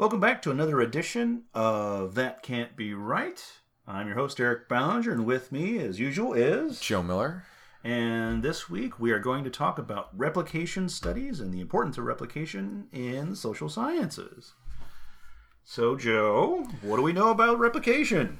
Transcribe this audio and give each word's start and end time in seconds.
Welcome 0.00 0.18
back 0.18 0.40
to 0.42 0.50
another 0.50 0.80
edition 0.80 1.42
of 1.52 2.14
That 2.14 2.42
Can't 2.42 2.74
Be 2.74 2.94
Right. 2.94 3.44
I'm 3.86 4.06
your 4.06 4.16
host, 4.16 4.40
Eric 4.40 4.66
Ballinger, 4.66 5.12
and 5.12 5.26
with 5.26 5.52
me, 5.52 5.78
as 5.78 6.00
usual, 6.00 6.32
is 6.32 6.80
Joe 6.80 7.02
Miller. 7.02 7.44
And 7.84 8.42
this 8.42 8.70
week, 8.70 8.98
we 8.98 9.10
are 9.10 9.18
going 9.18 9.44
to 9.44 9.50
talk 9.50 9.78
about 9.78 10.08
replication 10.16 10.88
studies 10.88 11.38
and 11.38 11.52
the 11.52 11.60
importance 11.60 11.98
of 11.98 12.04
replication 12.04 12.86
in 12.92 13.36
social 13.36 13.68
sciences. 13.68 14.54
So, 15.64 15.96
Joe, 15.96 16.66
what 16.80 16.96
do 16.96 17.02
we 17.02 17.12
know 17.12 17.28
about 17.28 17.58
replication? 17.58 18.38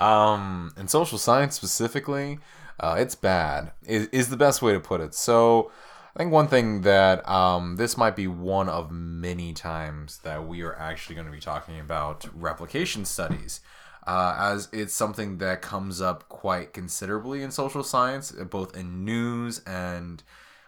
Um, 0.00 0.72
in 0.78 0.88
social 0.88 1.18
science 1.18 1.54
specifically, 1.54 2.38
uh, 2.80 2.96
it's 2.98 3.16
bad. 3.16 3.72
Is, 3.86 4.06
is 4.12 4.30
the 4.30 4.38
best 4.38 4.62
way 4.62 4.72
to 4.72 4.80
put 4.80 5.02
it. 5.02 5.14
So, 5.14 5.72
I 6.14 6.18
think 6.18 6.32
one 6.32 6.48
thing 6.48 6.82
that 6.82 7.26
um, 7.26 7.76
this 7.76 7.96
might 7.96 8.16
be 8.16 8.26
one 8.26 8.68
of 8.68 8.90
many 8.90 9.54
times 9.54 10.18
that 10.18 10.46
we 10.46 10.60
are 10.60 10.78
actually 10.78 11.14
going 11.14 11.26
to 11.26 11.32
be 11.32 11.40
talking 11.40 11.80
about 11.80 12.28
replication 12.34 13.06
studies, 13.06 13.62
uh, 14.06 14.36
as 14.38 14.68
it's 14.72 14.92
something 14.92 15.38
that 15.38 15.62
comes 15.62 16.02
up 16.02 16.28
quite 16.28 16.74
considerably 16.74 17.42
in 17.42 17.50
social 17.50 17.82
science, 17.82 18.30
both 18.30 18.76
in 18.76 19.06
news 19.06 19.62
and 19.66 20.22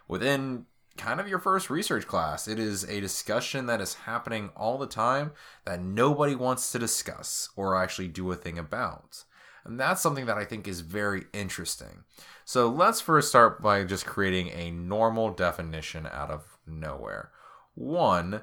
within 0.08 0.64
kind 0.96 1.20
of 1.20 1.28
your 1.28 1.38
first 1.38 1.68
research 1.68 2.06
class. 2.06 2.48
It 2.48 2.58
is 2.58 2.84
a 2.84 3.00
discussion 3.00 3.66
that 3.66 3.82
is 3.82 3.94
happening 3.94 4.50
all 4.56 4.78
the 4.78 4.86
time 4.86 5.32
that 5.66 5.82
nobody 5.82 6.34
wants 6.34 6.72
to 6.72 6.78
discuss 6.78 7.50
or 7.54 7.76
actually 7.76 8.08
do 8.08 8.32
a 8.32 8.36
thing 8.36 8.58
about. 8.58 9.24
And 9.64 9.80
that's 9.80 10.02
something 10.02 10.26
that 10.26 10.36
I 10.36 10.44
think 10.44 10.68
is 10.68 10.80
very 10.80 11.24
interesting. 11.32 12.04
So 12.44 12.68
let's 12.68 13.00
first 13.00 13.28
start 13.28 13.62
by 13.62 13.84
just 13.84 14.04
creating 14.04 14.48
a 14.48 14.70
normal 14.70 15.30
definition 15.30 16.06
out 16.12 16.30
of 16.30 16.58
nowhere. 16.66 17.30
One, 17.74 18.42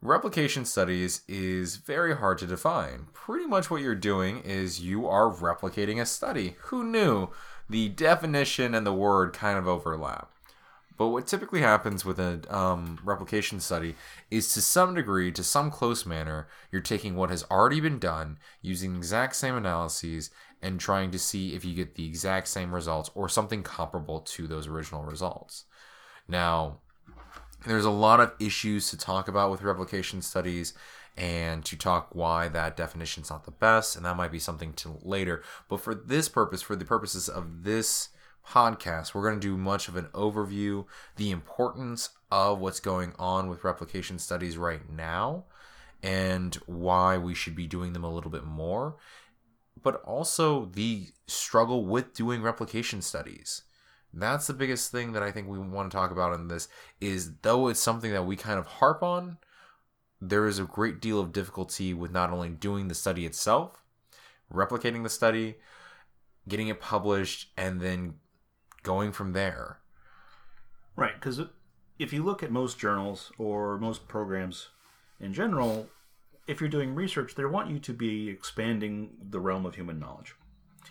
replication 0.00 0.64
studies 0.64 1.22
is 1.26 1.76
very 1.76 2.16
hard 2.16 2.38
to 2.38 2.46
define. 2.46 3.08
Pretty 3.12 3.46
much 3.46 3.70
what 3.70 3.82
you're 3.82 3.94
doing 3.94 4.40
is 4.40 4.80
you 4.80 5.06
are 5.06 5.30
replicating 5.30 6.00
a 6.00 6.06
study. 6.06 6.56
Who 6.64 6.84
knew? 6.84 7.30
The 7.68 7.88
definition 7.88 8.74
and 8.74 8.86
the 8.86 8.92
word 8.92 9.32
kind 9.32 9.58
of 9.58 9.66
overlap. 9.66 10.30
But 11.00 11.08
what 11.08 11.26
typically 11.26 11.62
happens 11.62 12.04
with 12.04 12.18
a 12.20 12.42
um, 12.54 12.98
replication 13.02 13.58
study 13.60 13.94
is 14.30 14.52
to 14.52 14.60
some 14.60 14.94
degree, 14.94 15.32
to 15.32 15.42
some 15.42 15.70
close 15.70 16.04
manner, 16.04 16.46
you're 16.70 16.82
taking 16.82 17.16
what 17.16 17.30
has 17.30 17.42
already 17.50 17.80
been 17.80 17.98
done, 17.98 18.38
using 18.60 18.92
the 18.92 18.98
exact 18.98 19.36
same 19.36 19.56
analyses, 19.56 20.30
and 20.62 20.78
trying 20.78 21.10
to 21.10 21.18
see 21.18 21.54
if 21.54 21.64
you 21.64 21.74
get 21.74 21.94
the 21.94 22.06
exact 22.06 22.48
same 22.48 22.74
results 22.74 23.10
or 23.14 23.28
something 23.28 23.62
comparable 23.62 24.20
to 24.20 24.46
those 24.46 24.66
original 24.66 25.02
results. 25.02 25.64
Now, 26.28 26.78
there's 27.66 27.84
a 27.84 27.90
lot 27.90 28.20
of 28.20 28.32
issues 28.38 28.90
to 28.90 28.96
talk 28.96 29.28
about 29.28 29.50
with 29.50 29.62
replication 29.62 30.22
studies 30.22 30.74
and 31.16 31.64
to 31.64 31.76
talk 31.76 32.14
why 32.14 32.48
that 32.48 32.76
definition 32.76 33.22
is 33.22 33.30
not 33.30 33.44
the 33.44 33.50
best, 33.50 33.96
and 33.96 34.04
that 34.04 34.16
might 34.16 34.32
be 34.32 34.38
something 34.38 34.72
to 34.74 34.98
later. 35.02 35.42
But 35.68 35.80
for 35.80 35.94
this 35.94 36.28
purpose, 36.28 36.62
for 36.62 36.76
the 36.76 36.84
purposes 36.84 37.28
of 37.28 37.64
this 37.64 38.08
podcast, 38.48 39.12
we're 39.12 39.28
going 39.28 39.40
to 39.40 39.46
do 39.46 39.56
much 39.56 39.88
of 39.88 39.96
an 39.96 40.06
overview, 40.14 40.86
the 41.16 41.30
importance 41.30 42.10
of 42.30 42.60
what's 42.60 42.80
going 42.80 43.12
on 43.18 43.48
with 43.48 43.64
replication 43.64 44.18
studies 44.18 44.56
right 44.56 44.88
now, 44.88 45.44
and 46.02 46.54
why 46.66 47.18
we 47.18 47.34
should 47.34 47.54
be 47.54 47.66
doing 47.66 47.92
them 47.92 48.04
a 48.04 48.12
little 48.12 48.30
bit 48.30 48.44
more, 48.44 48.96
but 49.82 50.02
also 50.04 50.66
the 50.66 51.08
struggle 51.26 51.84
with 51.84 52.14
doing 52.14 52.42
replication 52.42 53.02
studies. 53.02 53.62
That's 54.12 54.46
the 54.46 54.54
biggest 54.54 54.90
thing 54.90 55.12
that 55.12 55.22
I 55.22 55.30
think 55.30 55.48
we 55.48 55.58
want 55.58 55.90
to 55.90 55.96
talk 55.96 56.10
about 56.10 56.34
in 56.34 56.48
this 56.48 56.68
is 57.00 57.36
though 57.42 57.68
it's 57.68 57.80
something 57.80 58.12
that 58.12 58.26
we 58.26 58.36
kind 58.36 58.58
of 58.58 58.66
harp 58.66 59.02
on, 59.02 59.38
there 60.20 60.46
is 60.46 60.58
a 60.58 60.64
great 60.64 61.00
deal 61.00 61.20
of 61.20 61.32
difficulty 61.32 61.94
with 61.94 62.10
not 62.10 62.30
only 62.30 62.48
doing 62.48 62.88
the 62.88 62.94
study 62.94 63.24
itself, 63.24 63.82
replicating 64.52 65.02
the 65.02 65.08
study, 65.08 65.56
getting 66.48 66.68
it 66.68 66.80
published, 66.80 67.50
and 67.56 67.80
then 67.80 68.14
going 68.82 69.12
from 69.12 69.32
there. 69.32 69.78
Right, 70.96 71.14
because 71.14 71.40
if 71.98 72.12
you 72.12 72.24
look 72.24 72.42
at 72.42 72.50
most 72.50 72.78
journals 72.78 73.32
or 73.38 73.78
most 73.78 74.08
programs 74.08 74.68
in 75.20 75.32
general, 75.32 75.88
if 76.50 76.60
you're 76.60 76.68
doing 76.68 76.94
research, 76.96 77.36
they 77.36 77.44
want 77.44 77.70
you 77.70 77.78
to 77.78 77.92
be 77.92 78.28
expanding 78.28 79.10
the 79.30 79.38
realm 79.38 79.64
of 79.64 79.76
human 79.76 80.00
knowledge. 80.00 80.34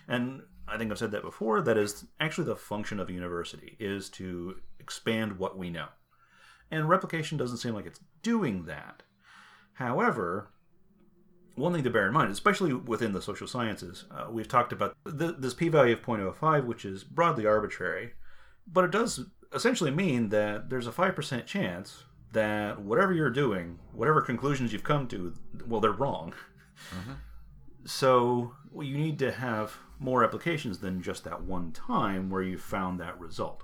And 0.08 0.44
I 0.70 0.78
think 0.78 0.90
I've 0.90 0.98
said 0.98 1.12
that 1.12 1.22
before. 1.22 1.62
That 1.62 1.78
is 1.78 2.06
actually 2.22 2.46
the 2.46 2.56
function 2.56 3.00
of 3.00 3.10
a 3.10 3.14
university 3.14 3.76
is 3.78 4.10
to 4.12 4.56
expand 4.80 5.38
what 5.38 5.58
we 5.58 5.70
know. 5.70 5.88
And 6.72 6.88
replication 6.88 7.38
doesn't 7.38 7.58
seem 7.58 7.74
like 7.74 7.86
it's 7.86 8.00
doing 8.24 8.66
that. 8.66 9.04
However, 9.74 10.50
one 11.56 11.74
thing 11.74 11.84
to 11.84 11.90
bear 11.90 12.08
in 12.08 12.14
mind, 12.14 12.32
especially 12.32 12.74
within 12.74 13.12
the 13.12 13.22
social 13.22 13.48
sciences, 13.48 14.06
uh, 14.12 14.28
we've 14.32 14.48
talked 14.48 14.72
about 14.72 14.96
th- 15.06 15.36
this 15.40 15.54
p-value 15.54 15.94
of 15.94 16.02
0.05, 16.02 16.66
which 16.66 16.86
is 16.86 17.04
broadly 17.04 17.46
arbitrary, 17.46 18.14
but 18.66 18.86
it 18.86 18.92
does 18.92 19.26
essentially 19.54 19.92
mean 19.92 20.30
that 20.30 20.70
there's 20.70 20.88
a 20.88 20.92
5% 20.92 21.46
chance 21.46 22.06
that 22.32 22.82
whatever 22.82 23.14
you're 23.14 23.30
doing, 23.30 23.80
whatever 23.94 24.22
conclusions 24.22 24.72
you've 24.72 24.84
come 24.84 25.08
to, 25.08 25.34
well, 25.68 25.82
they're 25.82 25.92
wrong. 25.92 26.34
Mm-hmm. 26.94 27.14
So 27.86 28.54
well, 28.72 28.86
you 28.86 28.98
need 28.98 29.20
to 29.20 29.32
have 29.32 29.78
more 30.00 30.24
applications 30.24 30.80
than 30.80 31.02
just 31.02 31.24
that 31.24 31.42
one 31.42 31.72
time 31.72 32.30
where 32.30 32.42
you 32.42 32.58
found 32.58 33.00
that 33.00 33.20
result. 33.20 33.64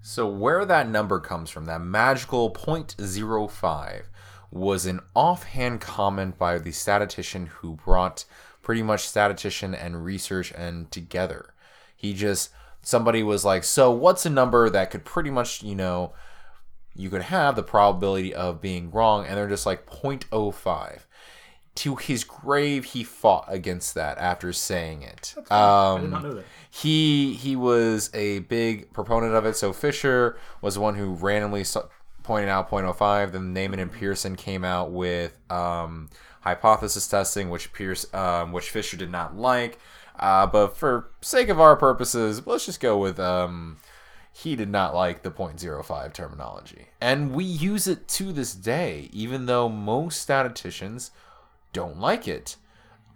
So 0.00 0.28
where 0.28 0.64
that 0.64 0.88
number 0.88 1.18
comes 1.20 1.50
from, 1.50 1.64
that 1.66 1.80
magical 1.80 2.52
0.05, 2.52 4.02
was 4.50 4.86
an 4.86 5.00
offhand 5.14 5.80
comment 5.80 6.38
by 6.38 6.58
the 6.58 6.72
statistician 6.72 7.46
who 7.46 7.74
brought 7.74 8.24
pretty 8.62 8.82
much 8.82 9.06
statistician 9.06 9.74
and 9.74 10.04
research 10.04 10.52
and 10.52 10.90
together. 10.90 11.52
He 11.96 12.14
just 12.14 12.50
somebody 12.80 13.22
was 13.22 13.44
like, 13.44 13.64
"So 13.64 13.90
what's 13.90 14.24
a 14.24 14.30
number 14.30 14.70
that 14.70 14.90
could 14.90 15.04
pretty 15.04 15.30
much, 15.30 15.62
you 15.62 15.74
know, 15.74 16.14
you 16.98 17.10
could 17.10 17.22
have 17.22 17.56
the 17.56 17.62
probability 17.62 18.34
of 18.34 18.60
being 18.60 18.90
wrong?" 18.90 19.26
And 19.26 19.36
they're 19.36 19.48
just 19.48 19.66
like 19.66 19.86
0.05. 19.86 21.00
To 21.76 21.94
his 21.94 22.24
grave, 22.24 22.86
he 22.86 23.04
fought 23.04 23.44
against 23.46 23.94
that 23.94 24.18
after 24.18 24.52
saying 24.52 25.02
it. 25.02 25.34
Um, 25.36 25.46
I 25.56 26.00
did 26.00 26.10
not 26.10 26.22
know 26.24 26.34
that. 26.34 26.44
He 26.70 27.34
he 27.34 27.56
was 27.56 28.10
a 28.12 28.40
big 28.40 28.92
proponent 28.92 29.34
of 29.34 29.46
it. 29.46 29.56
So 29.56 29.72
Fisher 29.72 30.36
was 30.60 30.74
the 30.74 30.80
one 30.80 30.96
who 30.96 31.14
randomly 31.14 31.64
pointed 32.28 32.50
out 32.50 32.70
0.05. 32.70 33.32
Then 33.32 33.54
Neyman 33.54 33.80
and 33.80 33.90
Pearson 33.90 34.36
came 34.36 34.64
out 34.64 34.90
with 34.90 35.34
um, 35.50 36.10
hypothesis 36.42 37.08
testing, 37.08 37.48
which 37.48 37.72
Pierce, 37.72 38.12
um, 38.14 38.52
which 38.52 38.70
Fisher 38.70 38.96
did 38.96 39.10
not 39.10 39.36
like. 39.36 39.78
Uh, 40.18 40.46
but 40.46 40.76
for 40.76 41.10
sake 41.20 41.48
of 41.48 41.60
our 41.60 41.76
purposes, 41.76 42.46
let's 42.46 42.66
just 42.66 42.80
go 42.80 42.98
with 42.98 43.18
um, 43.20 43.78
he 44.32 44.56
did 44.56 44.68
not 44.68 44.94
like 44.94 45.22
the 45.22 45.30
0.05 45.30 46.12
terminology, 46.12 46.86
and 47.00 47.32
we 47.32 47.44
use 47.44 47.86
it 47.86 48.08
to 48.08 48.32
this 48.32 48.54
day, 48.54 49.08
even 49.12 49.46
though 49.46 49.68
most 49.68 50.20
statisticians 50.20 51.10
don't 51.72 51.98
like 51.98 52.26
it. 52.26 52.56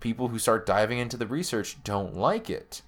People 0.01 0.29
who 0.29 0.39
start 0.39 0.67
diving 0.67 0.99
into 0.99 1.17
the 1.17 1.27
research 1.27 1.83
don't 1.85 2.17
like 2.17 2.51
it. 2.51 2.83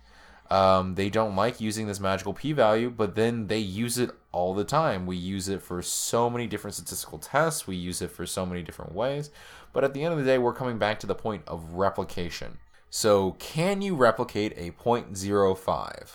Um, 0.51 0.95
they 0.95 1.09
don't 1.09 1.37
like 1.37 1.61
using 1.61 1.87
this 1.87 2.01
magical 2.01 2.35
p-value, 2.35 2.91
but 2.91 3.15
then 3.15 3.47
they 3.47 3.59
use 3.59 3.99
it 3.99 4.11
all 4.31 4.55
the 4.55 4.65
time. 4.65 5.07
We 5.07 5.17
use 5.17 5.49
it 5.49 5.63
for 5.63 5.81
so 5.81 6.29
many 6.29 6.47
different 6.47 6.75
statistical 6.75 7.19
tests. 7.19 7.67
We 7.67 7.77
use 7.77 8.03
it 8.03 8.11
for 8.11 8.27
so 8.27 8.45
many 8.45 8.63
different 8.63 8.95
ways. 8.95 9.31
But 9.73 9.85
at 9.85 9.95
the 9.95 10.05
end 10.05 10.13
of 10.13 10.19
the 10.19 10.25
day, 10.25 10.39
we're 10.39 10.53
coming 10.53 10.79
back 10.79 11.01
to 11.01 11.07
the 11.07 11.15
point 11.15 11.43
of 11.47 11.75
replication. 11.75 12.59
So, 12.91 13.33
can 13.41 13.83
you 13.83 13.97
replicate 13.97 14.53
a 14.57 14.71
0.05? 14.71 16.11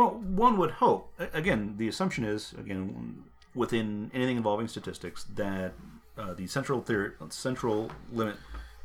Well, 0.00 0.12
one 0.12 0.56
would 0.56 0.70
hope. 0.70 1.12
Again, 1.34 1.74
the 1.76 1.86
assumption 1.86 2.24
is 2.24 2.54
again 2.58 3.22
within 3.54 4.10
anything 4.14 4.38
involving 4.38 4.66
statistics 4.66 5.24
that 5.34 5.74
uh, 6.16 6.32
the 6.32 6.46
central 6.46 6.80
theory, 6.80 7.12
central 7.28 7.90
limit 8.10 8.36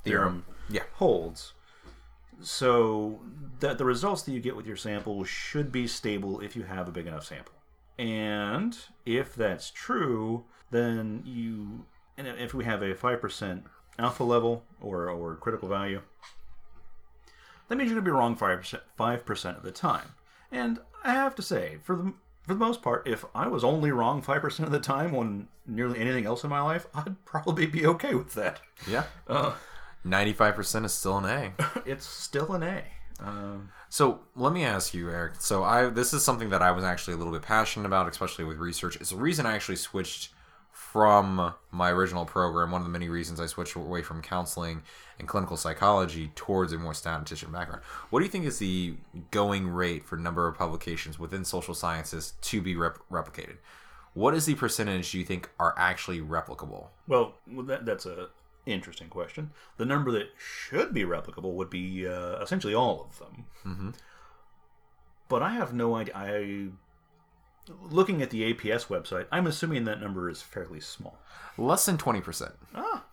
theorem, 0.04 0.44
yeah. 0.70 0.82
holds 0.96 1.54
so 2.42 3.22
that 3.62 3.78
the 3.78 3.86
results 3.86 4.24
that 4.24 4.34
you 4.34 4.42
get 4.42 4.58
with 4.58 4.66
your 4.66 4.76
sample 4.76 5.24
should 5.24 5.72
be 5.72 5.88
stable 5.88 6.42
if 6.42 6.54
you 6.54 6.64
have 6.64 6.90
a 6.90 6.92
big 6.92 7.08
enough 7.08 7.24
sample. 7.24 7.54
And 7.98 8.78
if 9.06 9.34
that's 9.34 9.72
true, 9.72 10.44
then 10.70 11.24
you, 11.26 11.86
and 12.18 12.28
if 12.28 12.54
we 12.54 12.66
have 12.66 12.82
a 12.82 12.94
5% 12.94 13.64
alpha 13.98 14.24
level 14.26 14.66
or, 14.82 15.10
or 15.10 15.36
critical 15.38 15.70
value, 15.70 16.02
that 17.70 17.78
means 17.78 17.90
you're 17.90 18.02
going 18.02 18.04
to 18.04 18.12
be 18.12 18.18
wrong 18.18 18.36
5%, 18.36 18.82
5% 19.00 19.58
of 19.58 19.64
the 19.64 19.72
time. 19.72 20.10
And 20.52 20.80
I 21.06 21.14
have 21.14 21.36
to 21.36 21.42
say, 21.42 21.78
for 21.84 21.96
the, 21.96 22.14
for 22.44 22.54
the 22.54 22.60
most 22.60 22.82
part, 22.82 23.08
if 23.08 23.24
I 23.34 23.48
was 23.48 23.64
only 23.64 23.92
wrong 23.92 24.22
5% 24.22 24.60
of 24.60 24.72
the 24.72 24.80
time 24.80 25.16
on 25.16 25.48
nearly 25.66 26.00
anything 26.00 26.26
else 26.26 26.44
in 26.44 26.50
my 26.50 26.62
life, 26.62 26.88
I'd 26.94 27.24
probably 27.26 27.66
be 27.68 27.86
okay 27.86 28.16
with 28.16 28.34
that. 28.34 28.60
Yeah. 28.88 29.04
Uh, 29.28 29.54
95% 30.06 30.86
is 30.86 30.94
still 30.94 31.18
an 31.18 31.26
A. 31.26 31.54
it's 31.86 32.06
still 32.06 32.54
an 32.54 32.64
A. 32.64 32.84
Um, 33.20 33.70
so 33.90 34.20
let 34.36 34.52
me 34.52 34.66
ask 34.66 34.94
you, 34.94 35.10
Eric. 35.10 35.36
So 35.40 35.64
I 35.64 35.88
this 35.88 36.14
is 36.14 36.24
something 36.24 36.50
that 36.50 36.62
I 36.62 36.72
was 36.72 36.84
actually 36.84 37.14
a 37.14 37.18
little 37.18 37.32
bit 37.32 37.44
passionate 37.44 37.86
about, 37.86 38.10
especially 38.10 38.44
with 38.44 38.58
research. 38.58 38.98
It's 38.98 39.12
the 39.12 39.16
reason 39.16 39.46
I 39.46 39.56
actually 39.56 39.78
switched 39.78 40.32
from 40.96 41.54
my 41.72 41.92
original 41.92 42.24
program, 42.24 42.72
one 42.72 42.80
of 42.80 42.88
the 42.88 42.92
many 42.92 43.10
reasons 43.10 43.38
I 43.38 43.48
switched 43.48 43.76
away 43.76 44.02
from 44.02 44.22
counseling 44.22 44.82
and 45.20 45.28
clinical 45.28 45.58
psychology 45.58 46.32
towards 46.36 46.72
a 46.72 46.78
more 46.78 46.94
statistician 46.94 47.52
background. 47.52 47.84
What 48.12 48.22
do 48.22 48.26
you 48.26 48.32
think 48.32 48.46
is 48.46 48.60
the 48.60 48.94
going 49.30 49.68
rate 49.68 50.06
for 50.06 50.16
number 50.16 50.48
of 50.48 50.58
publications 50.58 51.20
within 51.20 51.44
social 51.44 51.74
sciences 51.74 52.36
to 52.44 52.62
be 52.62 52.78
rep- 52.78 53.00
replicated? 53.12 53.58
What 54.14 54.36
is 54.36 54.46
the 54.46 54.56
percentage 54.56 55.14
you 55.14 55.26
think 55.26 55.50
are 55.60 55.76
actually 55.78 56.22
replicable? 56.22 56.88
Well, 57.10 57.34
that, 57.46 57.86
that's 57.86 58.06
a 58.06 58.30
interesting 58.66 59.10
question. 59.10 59.52
The 59.76 59.86
number 59.86 60.12
that 60.12 60.30
should 60.38 60.94
be 60.94 61.04
replicable 61.04 61.56
would 61.56 61.70
be 61.70 62.08
uh, 62.08 62.40
essentially 62.42 62.74
all 62.74 63.10
of 63.10 63.20
them. 63.20 63.46
Mm-hmm. 63.66 63.90
But 65.28 65.44
I 65.44 65.56
have 65.56 65.74
no 65.74 65.96
idea. 65.96 66.16
I 66.16 66.68
looking 67.82 68.22
at 68.22 68.30
the 68.30 68.54
APS 68.54 68.88
website, 68.88 69.26
I'm 69.32 69.48
assuming 69.48 69.86
that 69.86 70.02
number 70.02 70.30
is 70.30 70.42
fairly 70.42 70.80
small. 70.80 71.18
Less 71.58 71.86
than 71.86 71.98
20%. 71.98 72.52
Ah, 72.76 73.06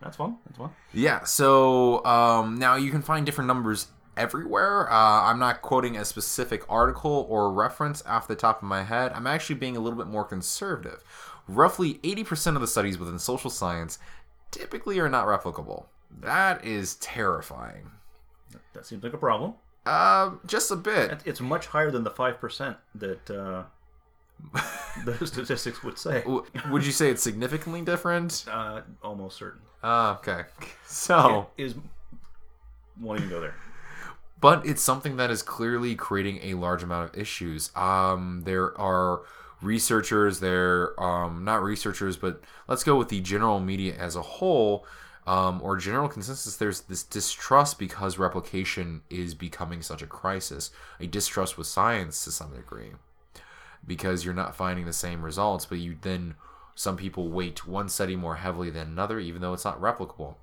that's 0.00 0.16
fun. 0.16 0.38
That's 0.46 0.58
fun. 0.58 0.70
Yeah, 0.92 1.24
so 1.24 2.04
um, 2.04 2.58
now 2.58 2.76
you 2.76 2.90
can 2.90 3.02
find 3.02 3.24
different 3.24 3.48
numbers 3.48 3.88
everywhere. 4.16 4.90
Uh, 4.90 5.22
I'm 5.22 5.38
not 5.38 5.62
quoting 5.62 5.96
a 5.96 6.04
specific 6.04 6.64
article 6.68 7.26
or 7.28 7.52
reference 7.52 8.02
off 8.06 8.28
the 8.28 8.36
top 8.36 8.62
of 8.62 8.68
my 8.68 8.82
head. 8.82 9.12
I'm 9.14 9.26
actually 9.26 9.56
being 9.56 9.76
a 9.76 9.80
little 9.80 9.98
bit 9.98 10.06
more 10.08 10.24
conservative. 10.24 11.02
Roughly 11.48 11.94
80% 12.02 12.54
of 12.54 12.60
the 12.60 12.66
studies 12.66 12.98
within 12.98 13.18
social 13.18 13.50
science 13.50 13.98
typically 14.50 14.98
are 14.98 15.08
not 15.08 15.26
replicable. 15.26 15.86
That 16.20 16.64
is 16.64 16.96
terrifying. 16.96 17.90
That 18.72 18.86
seems 18.86 19.02
like 19.02 19.12
a 19.12 19.18
problem. 19.18 19.54
Uh, 19.84 20.32
just 20.46 20.70
a 20.70 20.76
bit. 20.76 21.20
It's 21.24 21.40
much 21.40 21.66
higher 21.66 21.90
than 21.90 22.04
the 22.04 22.10
five 22.10 22.40
percent 22.40 22.76
that 22.94 23.30
uh, 23.30 23.64
the 25.04 25.26
statistics 25.26 25.82
would 25.82 25.98
say. 25.98 26.24
Would 26.70 26.84
you 26.86 26.92
say 26.92 27.10
it's 27.10 27.22
significantly 27.22 27.82
different? 27.82 28.44
Uh, 28.50 28.82
almost 29.02 29.36
certain. 29.38 29.60
Uh, 29.82 30.16
okay. 30.18 30.44
So, 30.86 31.48
Is 31.58 31.74
won't 33.00 33.18
even 33.20 33.28
go 33.30 33.40
there. 33.40 33.54
but 34.40 34.64
it's 34.66 34.82
something 34.82 35.16
that 35.16 35.30
is 35.30 35.42
clearly 35.42 35.94
creating 35.94 36.40
a 36.42 36.54
large 36.54 36.82
amount 36.82 37.10
of 37.10 37.18
issues. 37.20 37.70
Um, 37.76 38.42
there 38.44 38.78
are 38.80 39.22
researchers, 39.60 40.40
there 40.40 40.98
um, 41.02 41.44
not 41.44 41.62
researchers, 41.62 42.16
but 42.16 42.40
let's 42.68 42.84
go 42.84 42.96
with 42.96 43.08
the 43.08 43.20
general 43.20 43.58
media 43.60 43.94
as 43.96 44.16
a 44.16 44.22
whole, 44.22 44.86
um, 45.26 45.60
or 45.62 45.76
general 45.76 46.08
consensus. 46.08 46.56
There's 46.56 46.82
this 46.82 47.02
distrust 47.02 47.78
because 47.78 48.16
replication 48.16 49.02
is 49.10 49.34
becoming 49.34 49.82
such 49.82 50.02
a 50.02 50.06
crisis, 50.06 50.70
a 51.00 51.06
distrust 51.06 51.58
with 51.58 51.66
science 51.66 52.24
to 52.24 52.30
some 52.30 52.54
degree, 52.54 52.92
because 53.84 54.24
you're 54.24 54.34
not 54.34 54.54
finding 54.54 54.84
the 54.86 54.92
same 54.92 55.22
results, 55.22 55.66
but 55.66 55.78
you 55.78 55.96
then 56.00 56.34
some 56.74 56.96
people 56.96 57.30
weight 57.30 57.66
one 57.66 57.88
study 57.88 58.16
more 58.16 58.36
heavily 58.36 58.70
than 58.70 58.88
another, 58.88 59.18
even 59.18 59.40
though 59.40 59.54
it's 59.54 59.64
not 59.64 59.80
replicable. 59.80 60.36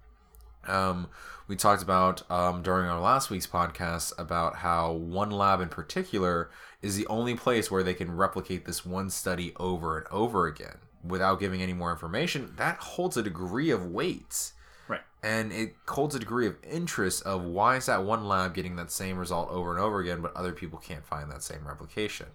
Um, 0.68 1.08
we 1.48 1.56
talked 1.56 1.84
about 1.84 2.30
um, 2.32 2.62
during 2.64 2.88
our 2.88 3.00
last 3.00 3.30
week's 3.30 3.48
podcast 3.48 4.14
about 4.18 4.58
how 4.58 4.94
one 4.94 5.30
lab 5.30 5.60
in 5.60 5.68
particular 5.70 6.50
is 6.82 6.96
the 6.96 7.06
only 7.08 7.36
place 7.36 7.70
where 7.70 7.84
they 7.84 7.94
can 7.94 8.16
replicate 8.16 8.66
this 8.66 8.86
one 8.86 9.10
study 9.10 9.54
over 9.60 9.98
and 9.98 10.08
over 10.08 10.48
again 10.48 10.78
without 11.06 11.40
giving 11.40 11.62
any 11.62 11.74
more 11.74 11.92
information. 11.92 12.54
That 12.56 12.78
holds 12.78 13.18
a 13.18 13.24
degree 13.24 13.70
of 13.72 13.86
weight 13.86 14.52
Right. 14.88 15.02
and 15.22 15.52
it 15.52 15.76
holds 15.88 16.16
a 16.16 16.20
degree 16.20 16.48
of 16.48 16.56
interest 16.64 17.24
of 17.24 17.44
why 17.44 17.76
is 17.76 17.86
that 17.88 18.04
one 18.04 18.26
lab 18.26 18.54
getting 18.54 18.76
that 18.78 18.92
same 18.92 19.18
result 19.18 19.50
over 19.50 19.72
and 19.72 19.80
over 19.80 20.00
again, 20.00 20.22
but 20.22 20.36
other 20.36 20.52
people 20.54 20.80
can't 20.80 21.06
find 21.06 21.30
that 21.30 21.44
same 21.44 21.68
replication. 21.68 22.28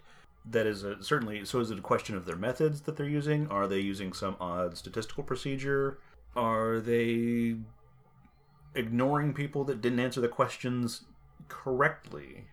That 0.51 0.67
is 0.67 0.85
a, 0.85 1.03
certainly. 1.03 1.45
So, 1.45 1.61
is 1.61 1.71
it 1.71 1.79
a 1.79 1.83
question 1.83 2.17
of 2.17 2.25
their 2.25 2.37
methods 2.37 2.83
that 2.83 2.97
they're 2.97 3.09
using? 3.09 3.49
Are 3.49 3.67
they 3.67 3.81
using 3.81 4.13
some 4.13 4.37
odd 4.41 4.77
statistical 4.77 5.25
procedure? 5.25 5.99
Are 6.37 6.81
they 6.81 7.57
ignoring 8.75 9.35
people 9.35 9.65
that 9.65 9.81
didn't 9.81 10.01
answer 10.01 10.21
the 10.21 10.29
questions 10.29 11.05
correctly? 11.49 12.45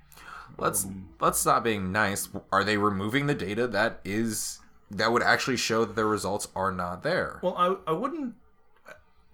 Let's 0.58 0.86
um, 0.86 1.10
let's 1.20 1.40
stop 1.40 1.64
being 1.64 1.92
nice. 1.92 2.30
Are 2.52 2.64
they 2.64 2.78
removing 2.78 3.28
the 3.28 3.34
data 3.34 3.68
that 3.68 4.00
is 4.04 4.60
that 4.92 5.12
would 5.12 5.24
actually 5.24 5.58
show 5.58 5.86
that 5.86 5.96
their 5.96 6.08
results 6.08 6.48
are 6.56 6.72
not 6.72 7.04
there? 7.04 7.40
Well, 7.42 7.56
I, 7.58 7.92
I 7.92 7.94
wouldn't 7.94 8.36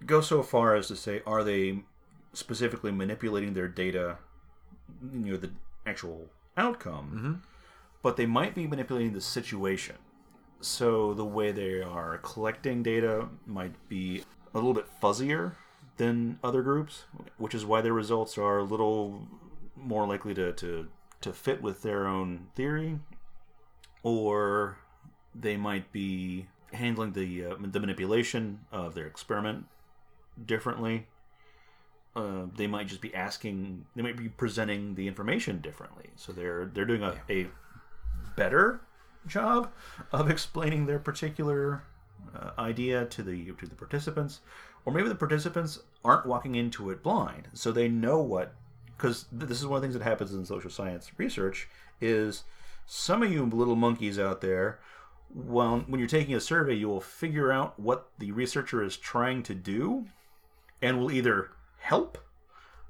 go 0.04 0.20
so 0.20 0.42
far 0.42 0.74
as 0.74 0.88
to 0.88 0.96
say 0.96 1.22
are 1.26 1.44
they 1.44 1.84
specifically 2.32 2.90
manipulating 2.92 3.54
their 3.54 3.68
data, 3.68 4.18
you 5.02 5.32
know, 5.32 5.36
the 5.36 5.50
actual 5.86 6.28
outcome, 6.56 7.12
mm-hmm. 7.14 7.51
But 8.02 8.16
they 8.16 8.26
might 8.26 8.54
be 8.54 8.66
manipulating 8.66 9.12
the 9.12 9.20
situation. 9.20 9.96
So 10.60 11.14
the 11.14 11.24
way 11.24 11.52
they 11.52 11.82
are 11.82 12.18
collecting 12.18 12.82
data 12.82 13.28
might 13.46 13.88
be 13.88 14.22
a 14.54 14.58
little 14.58 14.74
bit 14.74 14.86
fuzzier 15.00 15.54
than 15.96 16.38
other 16.42 16.62
groups, 16.62 17.04
which 17.36 17.54
is 17.54 17.64
why 17.64 17.80
their 17.80 17.92
results 17.92 18.38
are 18.38 18.58
a 18.58 18.64
little 18.64 19.26
more 19.76 20.06
likely 20.06 20.34
to, 20.34 20.52
to, 20.52 20.88
to 21.20 21.32
fit 21.32 21.62
with 21.62 21.82
their 21.82 22.06
own 22.06 22.48
theory 22.54 22.98
or 24.02 24.78
they 25.34 25.56
might 25.56 25.92
be 25.92 26.46
handling 26.72 27.12
the 27.12 27.44
uh, 27.44 27.54
the 27.60 27.80
manipulation 27.80 28.60
of 28.70 28.94
their 28.94 29.06
experiment 29.06 29.66
differently. 30.44 31.06
Uh, 32.14 32.46
they 32.56 32.66
might 32.66 32.88
just 32.88 33.00
be 33.00 33.14
asking. 33.14 33.86
They 33.96 34.02
might 34.02 34.16
be 34.16 34.28
presenting 34.28 34.94
the 34.94 35.08
information 35.08 35.60
differently. 35.60 36.10
So 36.16 36.32
they're 36.32 36.66
they're 36.66 36.84
doing 36.84 37.02
a, 37.02 37.20
a 37.30 37.46
better 38.36 38.80
job 39.26 39.70
of 40.12 40.30
explaining 40.30 40.86
their 40.86 40.98
particular 40.98 41.84
uh, 42.36 42.50
idea 42.58 43.04
to 43.06 43.22
the 43.22 43.52
to 43.52 43.66
the 43.66 43.74
participants, 43.74 44.40
or 44.84 44.92
maybe 44.92 45.08
the 45.08 45.14
participants 45.14 45.80
aren't 46.04 46.26
walking 46.26 46.54
into 46.54 46.90
it 46.90 47.02
blind, 47.02 47.48
so 47.52 47.70
they 47.72 47.88
know 47.88 48.18
what. 48.20 48.54
Because 48.96 49.24
th- 49.36 49.48
this 49.48 49.60
is 49.60 49.66
one 49.66 49.76
of 49.76 49.82
the 49.82 49.86
things 49.86 49.98
that 49.98 50.08
happens 50.08 50.32
in 50.32 50.44
social 50.44 50.70
science 50.70 51.10
research 51.18 51.68
is 52.00 52.44
some 52.86 53.22
of 53.22 53.32
you 53.32 53.44
little 53.44 53.76
monkeys 53.76 54.18
out 54.18 54.40
there 54.40 54.78
well, 55.34 55.84
when 55.86 55.98
you're 55.98 56.08
taking 56.08 56.34
a 56.34 56.40
survey, 56.40 56.74
you 56.74 56.88
will 56.88 57.00
figure 57.00 57.50
out 57.50 57.78
what 57.78 58.10
the 58.18 58.32
researcher 58.32 58.82
is 58.82 58.96
trying 58.96 59.42
to 59.44 59.54
do 59.54 60.06
and 60.80 60.98
will 60.98 61.10
either 61.10 61.50
help 61.78 62.18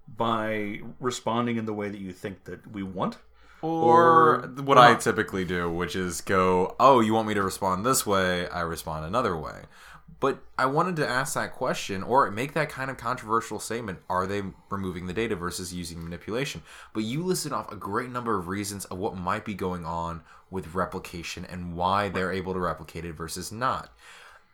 by 0.08 0.80
responding 0.98 1.56
in 1.56 1.66
the 1.66 1.72
way 1.72 1.88
that 1.88 2.00
you 2.00 2.12
think 2.12 2.44
that 2.44 2.70
we 2.72 2.82
want. 2.82 3.18
Or, 3.62 4.42
Or 4.44 4.48
what 4.62 4.76
I 4.76 4.92
not. 4.92 5.00
typically 5.00 5.44
do, 5.44 5.70
which 5.70 5.94
is 5.94 6.20
go, 6.20 6.74
oh, 6.80 7.00
you 7.00 7.14
want 7.14 7.28
me 7.28 7.34
to 7.34 7.42
respond 7.42 7.86
this 7.86 8.04
way? 8.04 8.48
I 8.48 8.60
respond 8.62 9.04
another 9.04 9.36
way. 9.36 9.62
But 10.18 10.38
I 10.56 10.66
wanted 10.66 10.96
to 10.96 11.08
ask 11.08 11.34
that 11.34 11.52
question 11.52 12.02
or 12.04 12.30
make 12.30 12.52
that 12.54 12.68
kind 12.68 12.90
of 12.90 12.96
controversial 12.96 13.58
statement. 13.58 13.98
Are 14.08 14.26
they 14.26 14.42
removing 14.70 15.06
the 15.06 15.12
data 15.12 15.34
versus 15.34 15.74
using 15.74 16.02
manipulation? 16.02 16.62
But 16.92 17.02
you 17.04 17.24
listed 17.24 17.52
off 17.52 17.72
a 17.72 17.76
great 17.76 18.10
number 18.10 18.38
of 18.38 18.46
reasons 18.46 18.84
of 18.84 18.98
what 18.98 19.16
might 19.16 19.44
be 19.44 19.54
going 19.54 19.84
on 19.84 20.22
with 20.50 20.74
replication 20.74 21.44
and 21.44 21.74
why 21.74 22.08
they're 22.08 22.30
able 22.30 22.52
to 22.52 22.60
replicate 22.60 23.04
it 23.04 23.14
versus 23.14 23.50
not. 23.50 23.90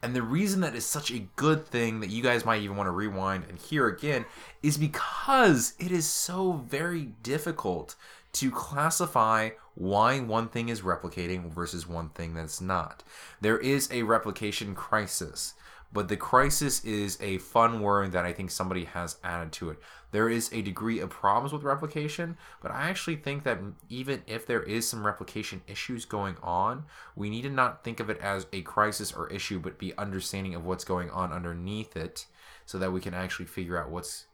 And 0.00 0.14
the 0.14 0.22
reason 0.22 0.60
that 0.60 0.76
is 0.76 0.86
such 0.86 1.10
a 1.10 1.26
good 1.36 1.66
thing 1.66 2.00
that 2.00 2.10
you 2.10 2.22
guys 2.22 2.44
might 2.44 2.62
even 2.62 2.76
want 2.76 2.86
to 2.86 2.92
rewind 2.92 3.44
and 3.48 3.58
hear 3.58 3.88
again 3.88 4.24
is 4.62 4.78
because 4.78 5.74
it 5.78 5.90
is 5.90 6.06
so 6.06 6.52
very 6.52 7.10
difficult 7.22 7.96
to 8.34 8.50
classify 8.50 9.50
why 9.74 10.20
one 10.20 10.48
thing 10.48 10.68
is 10.68 10.80
replicating 10.80 11.52
versus 11.52 11.86
one 11.88 12.08
thing 12.10 12.34
that's 12.34 12.60
not. 12.60 13.02
There 13.40 13.58
is 13.58 13.88
a 13.92 14.02
replication 14.02 14.74
crisis, 14.74 15.54
but 15.92 16.08
the 16.08 16.16
crisis 16.16 16.84
is 16.84 17.16
a 17.20 17.38
fun 17.38 17.80
word 17.80 18.12
that 18.12 18.24
I 18.24 18.32
think 18.32 18.50
somebody 18.50 18.84
has 18.84 19.16
added 19.24 19.52
to 19.52 19.70
it. 19.70 19.78
There 20.10 20.28
is 20.28 20.52
a 20.52 20.62
degree 20.62 21.00
of 21.00 21.10
problems 21.10 21.52
with 21.52 21.62
replication, 21.62 22.36
but 22.60 22.70
I 22.70 22.88
actually 22.88 23.16
think 23.16 23.44
that 23.44 23.58
even 23.88 24.22
if 24.26 24.46
there 24.46 24.62
is 24.62 24.88
some 24.88 25.06
replication 25.06 25.62
issues 25.66 26.04
going 26.04 26.36
on, 26.42 26.84
we 27.14 27.30
need 27.30 27.42
to 27.42 27.50
not 27.50 27.84
think 27.84 28.00
of 28.00 28.10
it 28.10 28.18
as 28.18 28.46
a 28.52 28.62
crisis 28.62 29.12
or 29.12 29.30
issue, 29.30 29.58
but 29.58 29.78
be 29.78 29.96
understanding 29.96 30.54
of 30.54 30.64
what's 30.64 30.84
going 30.84 31.10
on 31.10 31.32
underneath 31.32 31.96
it 31.96 32.26
so 32.66 32.78
that 32.78 32.92
we 32.92 33.00
can 33.00 33.14
actually 33.14 33.46
figure 33.46 33.80
out 33.80 33.90
what's 33.90 34.26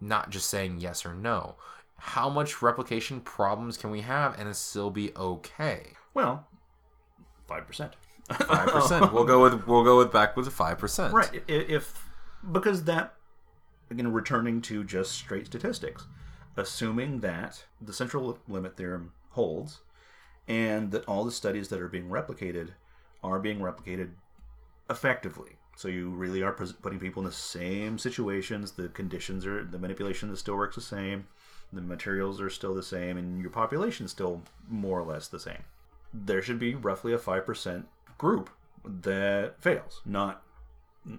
not 0.00 0.30
just 0.30 0.48
saying 0.48 0.78
yes 0.78 1.04
or 1.04 1.14
no. 1.14 1.56
How 1.98 2.28
much 2.28 2.62
replication 2.62 3.20
problems 3.20 3.76
can 3.76 3.90
we 3.90 4.00
have 4.02 4.38
and 4.38 4.48
it 4.48 4.54
still 4.54 4.90
be 4.90 5.12
okay? 5.16 5.92
Well, 6.14 6.46
five 7.46 7.66
percent. 7.66 7.94
Five 8.32 8.68
percent. 8.68 9.12
We'll 9.12 9.24
go 9.24 9.42
with 9.42 9.66
we'll 9.66 9.84
go 9.84 9.98
with 9.98 10.12
back 10.12 10.36
with 10.36 10.52
five 10.52 10.78
percent. 10.78 11.12
Right. 11.12 11.42
If 11.48 12.08
because 12.52 12.84
that 12.84 13.14
again 13.90 14.12
returning 14.12 14.60
to 14.62 14.84
just 14.84 15.12
straight 15.12 15.46
statistics, 15.46 16.06
assuming 16.56 17.20
that 17.20 17.64
the 17.80 17.92
central 17.92 18.38
limit 18.48 18.76
theorem 18.76 19.12
holds, 19.30 19.80
and 20.46 20.90
that 20.92 21.04
all 21.06 21.24
the 21.24 21.32
studies 21.32 21.68
that 21.68 21.80
are 21.80 21.88
being 21.88 22.08
replicated 22.08 22.70
are 23.22 23.38
being 23.38 23.58
replicated 23.58 24.10
effectively. 24.88 25.52
So 25.76 25.88
you 25.88 26.10
really 26.10 26.42
are 26.42 26.52
putting 26.52 26.98
people 26.98 27.22
in 27.22 27.26
the 27.26 27.32
same 27.32 27.98
situations. 27.98 28.72
The 28.72 28.88
conditions 28.88 29.46
are 29.46 29.64
the 29.64 29.78
manipulation 29.78 30.28
that 30.30 30.38
still 30.38 30.56
works 30.56 30.74
the 30.74 30.82
same. 30.82 31.28
The 31.72 31.80
materials 31.80 32.40
are 32.40 32.50
still 32.50 32.74
the 32.74 32.82
same, 32.82 33.16
and 33.18 33.40
your 33.40 33.50
population 33.50 34.06
is 34.06 34.12
still 34.12 34.42
more 34.68 34.98
or 34.98 35.04
less 35.04 35.28
the 35.28 35.40
same. 35.40 35.64
There 36.14 36.40
should 36.40 36.58
be 36.58 36.74
roughly 36.74 37.12
a 37.12 37.18
five 37.18 37.44
percent 37.44 37.86
group 38.16 38.50
that 38.84 39.60
fails, 39.60 40.00
not 40.04 40.42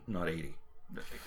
not 0.08 0.27
80. 0.27 0.56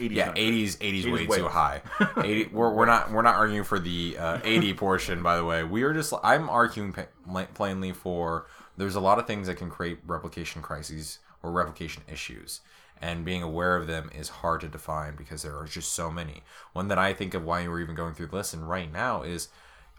80 0.00 0.14
Yeah, 0.14 0.32
80s 0.32 0.76
80s 0.78 1.28
way, 1.28 1.36
too 1.36 1.46
high. 1.46 1.82
80 2.16 2.46
we're, 2.52 2.70
we're 2.72 2.86
not 2.86 3.12
we're 3.12 3.22
not 3.22 3.36
arguing 3.36 3.62
for 3.62 3.78
the 3.78 4.16
uh, 4.18 4.38
80 4.42 4.74
portion 4.74 5.22
by 5.22 5.36
the 5.36 5.44
way. 5.44 5.62
We 5.62 5.84
are 5.84 5.94
just 5.94 6.12
I'm 6.22 6.50
arguing 6.50 6.92
pa- 6.92 7.46
plainly 7.54 7.92
for 7.92 8.46
there's 8.76 8.96
a 8.96 9.00
lot 9.00 9.18
of 9.20 9.26
things 9.26 9.46
that 9.46 9.56
can 9.56 9.70
create 9.70 9.98
replication 10.04 10.62
crises 10.62 11.20
or 11.42 11.52
replication 11.52 12.02
issues 12.10 12.60
and 13.02 13.24
being 13.24 13.42
aware 13.42 13.76
of 13.76 13.86
them 13.86 14.10
is 14.16 14.28
hard 14.28 14.60
to 14.60 14.68
define 14.68 15.16
because 15.16 15.42
there 15.42 15.58
are 15.58 15.66
just 15.66 15.92
so 15.92 16.10
many. 16.10 16.42
One 16.72 16.88
that 16.88 16.98
I 16.98 17.12
think 17.12 17.34
of 17.34 17.44
why 17.44 17.66
we're 17.66 17.80
even 17.80 17.96
going 17.96 18.14
through 18.14 18.28
the 18.28 18.36
list 18.36 18.54
and 18.54 18.68
right 18.68 18.90
now 18.90 19.22
is 19.22 19.48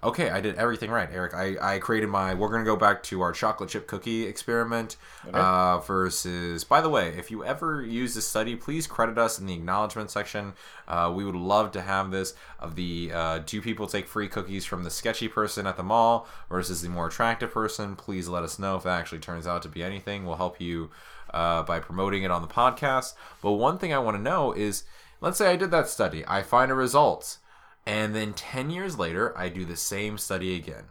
okay, 0.03 0.29
I 0.29 0.41
did 0.41 0.55
everything 0.55 0.91
right, 0.91 1.10
Eric. 1.12 1.33
I, 1.33 1.75
I 1.75 1.79
created 1.79 2.07
my. 2.07 2.33
We're 2.33 2.50
gonna 2.50 2.63
go 2.63 2.75
back 2.75 3.03
to 3.03 3.22
our 3.22 3.31
chocolate 3.31 3.69
chip 3.69 3.88
cookie 3.88 4.25
experiment. 4.25 4.98
Okay. 5.25 5.38
Uh, 5.38 5.79
versus, 5.79 6.63
by 6.63 6.81
the 6.81 6.89
way, 6.89 7.10
if 7.17 7.31
you 7.31 7.43
ever 7.43 7.81
use 7.81 8.13
this 8.13 8.27
study, 8.27 8.55
please 8.55 8.86
credit 8.86 9.17
us 9.17 9.39
in 9.39 9.45
the 9.45 9.53
acknowledgement 9.53 10.12
section. 10.12 10.53
Uh, 10.88 11.12
we 11.15 11.24
would 11.25 11.36
love 11.36 11.72
to 11.72 11.81
have 11.81 12.12
this 12.12 12.33
of 12.60 12.75
the 12.75 13.12
uh, 13.13 13.39
do 13.39 13.62
people 13.62 13.88
take 13.88 14.07
free 14.07 14.27
cookies 14.27 14.65
from 14.65 14.83
the 14.83 14.89
sketchy 14.89 15.27
person 15.27 15.65
at 15.65 15.77
the 15.77 15.83
mall 15.83 16.27
versus 16.50 16.81
the 16.81 16.89
more 16.89 17.07
attractive 17.07 17.51
person. 17.51 17.95
Please 17.95 18.27
let 18.27 18.43
us 18.43 18.60
know 18.60 18.75
if 18.75 18.83
that 18.83 19.00
actually 19.00 19.19
turns 19.19 19.48
out 19.48 19.62
to 19.62 19.69
be 19.69 19.83
anything. 19.83 20.25
We'll 20.25 20.36
help 20.36 20.60
you 20.60 20.89
uh, 21.34 21.63
by 21.63 21.80
promoting 21.80 22.24
it 22.24 22.32
on 22.32 22.42
the 22.42 22.48
podcast. 22.48 23.13
But 23.42 23.54
one 23.54 23.78
thing 23.78 23.94
I 23.94 24.00
want 24.00 24.18
to 24.18 24.24
know 24.24 24.54
is, 24.54 24.84
let's 25.22 25.38
say 25.38 25.52
I 25.52 25.56
did 25.56 25.72
that 25.72 25.88
study, 25.88 26.24
I 26.28 26.42
find 26.42 26.72
a 26.72 26.75
result 26.75 27.38
and 27.86 28.16
then 28.16 28.34
10 28.34 28.70
years 28.70 28.98
later, 28.98 29.38
I 29.38 29.50
do 29.50 29.66
the 29.66 29.75
same 29.75 30.18
study 30.18 30.56
again. 30.56 30.86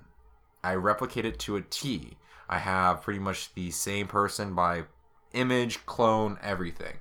I 0.62 0.74
replicate 0.74 1.24
it 1.24 1.38
to 1.40 1.56
a 1.56 1.62
T. 1.62 2.16
I 2.48 2.58
have 2.58 3.02
pretty 3.02 3.18
much 3.18 3.54
the 3.54 3.70
same 3.70 4.06
person 4.06 4.54
by 4.54 4.84
image, 5.32 5.84
clone, 5.86 6.38
everything. 6.42 6.96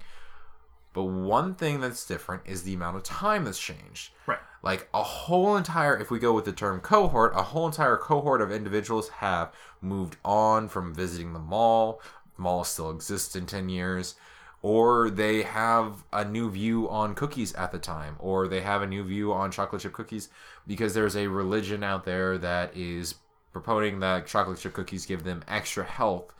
But 0.94 1.04
one 1.04 1.56
thing 1.56 1.80
that's 1.80 2.06
different 2.06 2.44
is 2.46 2.64
the 2.64 2.74
amount 2.74 2.98
of 2.98 3.04
time 3.04 3.46
that's 3.46 3.60
changed. 3.60 4.12
Right. 4.26 4.40
Like 4.62 4.90
a 4.94 5.04
whole 5.04 5.56
entire, 5.56 5.98
if 5.98 6.12
we 6.12 6.20
go 6.20 6.34
with 6.34 6.46
the 6.46 6.52
term 6.52 6.80
cohort, 6.80 7.34
a 7.36 7.44
whole 7.44 7.66
entire 7.66 7.98
cohort 7.98 8.42
of 8.42 8.52
individuals 8.52 9.10
have 9.10 9.54
moved 9.82 10.18
on 10.24 10.68
from 10.68 10.94
visiting 10.94 11.34
the 11.34 11.40
mall. 11.40 12.02
Mall 12.42 12.64
still 12.64 12.92
exists 12.92 13.36
in 13.36 13.46
10 13.46 13.70
years 13.70 14.16
or 14.62 15.10
they 15.10 15.42
have 15.42 16.04
a 16.14 16.24
new 16.24 16.50
view 16.50 16.88
on 16.90 17.16
cookies 17.16 17.54
at 17.54 17.72
the 17.72 17.80
time, 17.80 18.16
or 18.20 18.48
they 18.48 18.62
have 18.62 18.82
a 18.82 18.88
new 18.88 19.04
view 19.04 19.34
on 19.34 19.52
chocolate 19.52 19.82
chip 19.82 19.94
cookies 19.94 20.30
because 20.68 20.94
there's 20.94 21.16
a 21.16 21.28
religion 21.28 21.84
out 21.84 22.06
there 22.06 22.38
that 22.38 22.76
is 22.76 23.16
proposing 23.52 24.00
that 24.00 24.28
chocolate 24.28 24.60
chip 24.60 24.74
cookies 24.74 25.06
give 25.06 25.24
them 25.24 25.44
extra 25.48 25.84
health 25.84 26.34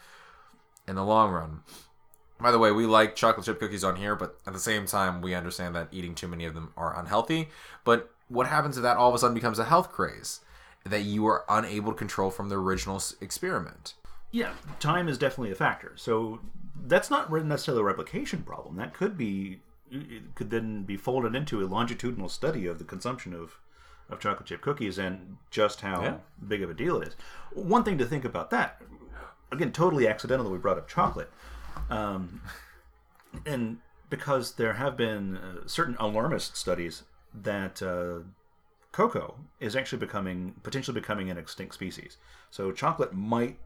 in 0.88 0.96
the 0.96 1.04
long 1.04 1.32
run. 1.32 1.62
By 2.40 2.52
the 2.52 2.60
way, 2.60 2.72
we 2.72 2.86
like 2.86 3.16
chocolate 3.16 3.46
chip 3.46 3.60
cookies 3.60 3.84
on 3.84 3.96
here, 3.96 4.16
but 4.16 4.40
at 4.46 4.54
the 4.54 4.60
same 4.60 4.86
time, 4.86 5.22
we 5.22 5.34
understand 5.34 5.76
that 5.76 5.90
eating 5.92 6.16
too 6.16 6.28
many 6.28 6.46
of 6.46 6.54
them 6.54 6.74
are 6.78 6.98
unhealthy. 7.00 7.50
But 7.84 8.12
what 8.30 8.48
happens 8.48 8.78
if 8.78 8.84
that 8.84 8.98
all 8.98 9.10
of 9.10 9.16
a 9.16 9.20
sudden 9.20 9.36
becomes 9.36 9.60
a 9.60 9.66
health 9.66 9.92
craze 9.92 10.42
that 10.86 11.02
you 11.02 11.26
are 11.28 11.44
unable 11.50 11.92
to 11.92 11.98
control 11.98 12.30
from 12.32 12.50
the 12.50 12.58
original 12.58 13.02
experiment? 13.20 13.96
Yeah, 14.32 14.54
time 14.80 15.08
is 15.08 15.18
definitely 15.18 15.52
a 15.52 15.56
factor. 15.56 15.94
So 15.96 16.40
that's 16.86 17.10
not 17.10 17.32
necessarily 17.32 17.82
a 17.82 17.86
replication 17.86 18.44
problem. 18.44 18.78
That 18.78 18.94
could 18.94 19.18
be 19.18 19.60
it 19.92 20.36
could 20.36 20.50
then 20.50 20.84
be 20.84 20.96
folded 20.96 21.36
into 21.36 21.62
a 21.62 21.68
longitudinal 21.68 22.30
study 22.30 22.66
of 22.66 22.80
the 22.80 22.86
consumption 22.86 23.34
of 23.34 23.60
of 24.10 24.20
chocolate 24.20 24.48
chip 24.48 24.62
cookies 24.62 24.98
and 24.98 25.38
just 25.50 25.82
how 25.82 26.02
yeah. 26.02 26.18
big 26.46 26.62
of 26.62 26.70
a 26.70 26.74
deal 26.74 27.02
it 27.02 27.10
is. 27.10 27.16
One 27.54 27.84
thing 27.84 27.98
to 27.98 28.06
think 28.06 28.26
about 28.26 28.50
that, 28.50 28.82
again, 29.52 29.72
totally 29.72 30.08
accidental 30.08 30.46
that 30.46 30.52
we 30.52 30.58
brought 30.58 30.78
up 30.78 30.88
chocolate, 30.88 31.32
um, 31.90 32.42
and 33.46 33.78
because 34.10 34.56
there 34.56 34.74
have 34.74 34.98
been 34.98 35.38
uh, 35.38 35.68
certain 35.68 35.96
alarmist 36.00 36.58
studies 36.58 37.04
that 37.34 37.82
uh, 37.82 38.20
cocoa 38.92 39.36
is 39.60 39.76
actually 39.76 40.00
becoming 40.00 40.56
potentially 40.64 41.00
becoming 41.00 41.30
an 41.30 41.38
extinct 41.38 41.74
species. 41.74 42.18
So 42.50 42.72
chocolate 42.72 43.14
might 43.14 43.58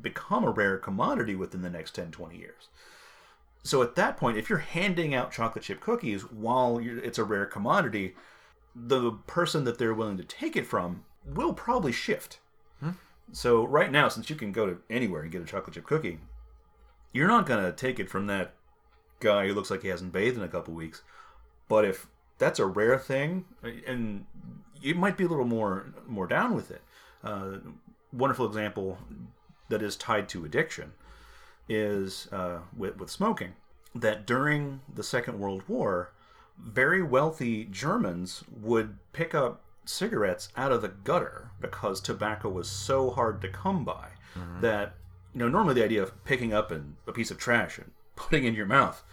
become 0.00 0.44
a 0.44 0.50
rare 0.50 0.78
commodity 0.78 1.34
within 1.34 1.62
the 1.62 1.70
next 1.70 1.94
10, 1.94 2.10
20 2.10 2.36
years. 2.36 2.68
So 3.62 3.82
at 3.82 3.96
that 3.96 4.16
point, 4.16 4.36
if 4.36 4.48
you're 4.48 4.58
handing 4.58 5.14
out 5.14 5.32
chocolate 5.32 5.64
chip 5.64 5.80
cookies 5.80 6.22
while 6.22 6.78
it's 6.78 7.18
a 7.18 7.24
rare 7.24 7.46
commodity, 7.46 8.14
the 8.74 9.12
person 9.26 9.64
that 9.64 9.78
they're 9.78 9.94
willing 9.94 10.18
to 10.18 10.24
take 10.24 10.56
it 10.56 10.66
from 10.66 11.04
will 11.24 11.52
probably 11.52 11.92
shift. 11.92 12.38
Hmm? 12.80 12.90
So 13.32 13.66
right 13.66 13.90
now, 13.90 14.08
since 14.08 14.30
you 14.30 14.36
can 14.36 14.52
go 14.52 14.66
to 14.66 14.78
anywhere 14.88 15.22
and 15.22 15.32
get 15.32 15.42
a 15.42 15.46
chocolate 15.46 15.74
chip 15.74 15.86
cookie, 15.86 16.20
you're 17.12 17.26
not 17.26 17.46
going 17.46 17.64
to 17.64 17.72
take 17.72 17.98
it 17.98 18.08
from 18.08 18.26
that 18.28 18.54
guy 19.18 19.48
who 19.48 19.54
looks 19.54 19.70
like 19.70 19.82
he 19.82 19.88
hasn't 19.88 20.12
bathed 20.12 20.36
in 20.36 20.44
a 20.44 20.48
couple 20.48 20.74
weeks. 20.74 21.02
But 21.68 21.84
if 21.84 22.06
that's 22.38 22.58
a 22.58 22.66
rare 22.66 22.98
thing, 22.98 23.46
and 23.86 24.26
you 24.80 24.94
might 24.94 25.16
be 25.16 25.24
a 25.24 25.28
little 25.28 25.46
more 25.46 25.92
more 26.06 26.26
down 26.26 26.54
with 26.54 26.70
it. 26.70 26.82
Uh, 27.24 27.58
wonderful 28.12 28.46
example 28.46 28.98
that 29.68 29.82
is 29.82 29.96
tied 29.96 30.28
to 30.30 30.44
addiction 30.44 30.92
is 31.68 32.28
uh, 32.32 32.58
with, 32.76 32.96
with 32.98 33.10
smoking. 33.10 33.54
That 33.94 34.26
during 34.26 34.80
the 34.92 35.02
Second 35.02 35.38
World 35.38 35.62
War, 35.66 36.12
very 36.58 37.02
wealthy 37.02 37.64
Germans 37.64 38.44
would 38.60 38.98
pick 39.12 39.34
up 39.34 39.62
cigarettes 39.84 40.48
out 40.56 40.72
of 40.72 40.82
the 40.82 40.88
gutter 40.88 41.50
because 41.60 42.00
tobacco 42.00 42.48
was 42.48 42.68
so 42.68 43.10
hard 43.10 43.40
to 43.40 43.48
come 43.48 43.84
by 43.84 44.08
mm-hmm. 44.36 44.60
that 44.60 44.94
you 45.32 45.38
know 45.38 45.48
normally 45.48 45.74
the 45.74 45.84
idea 45.84 46.02
of 46.02 46.24
picking 46.24 46.52
up 46.52 46.70
an, 46.70 46.96
a 47.06 47.12
piece 47.12 47.30
of 47.30 47.38
trash 47.38 47.78
and 47.78 47.92
putting 48.16 48.44
in 48.44 48.54
your 48.54 48.66
mouth 48.66 49.04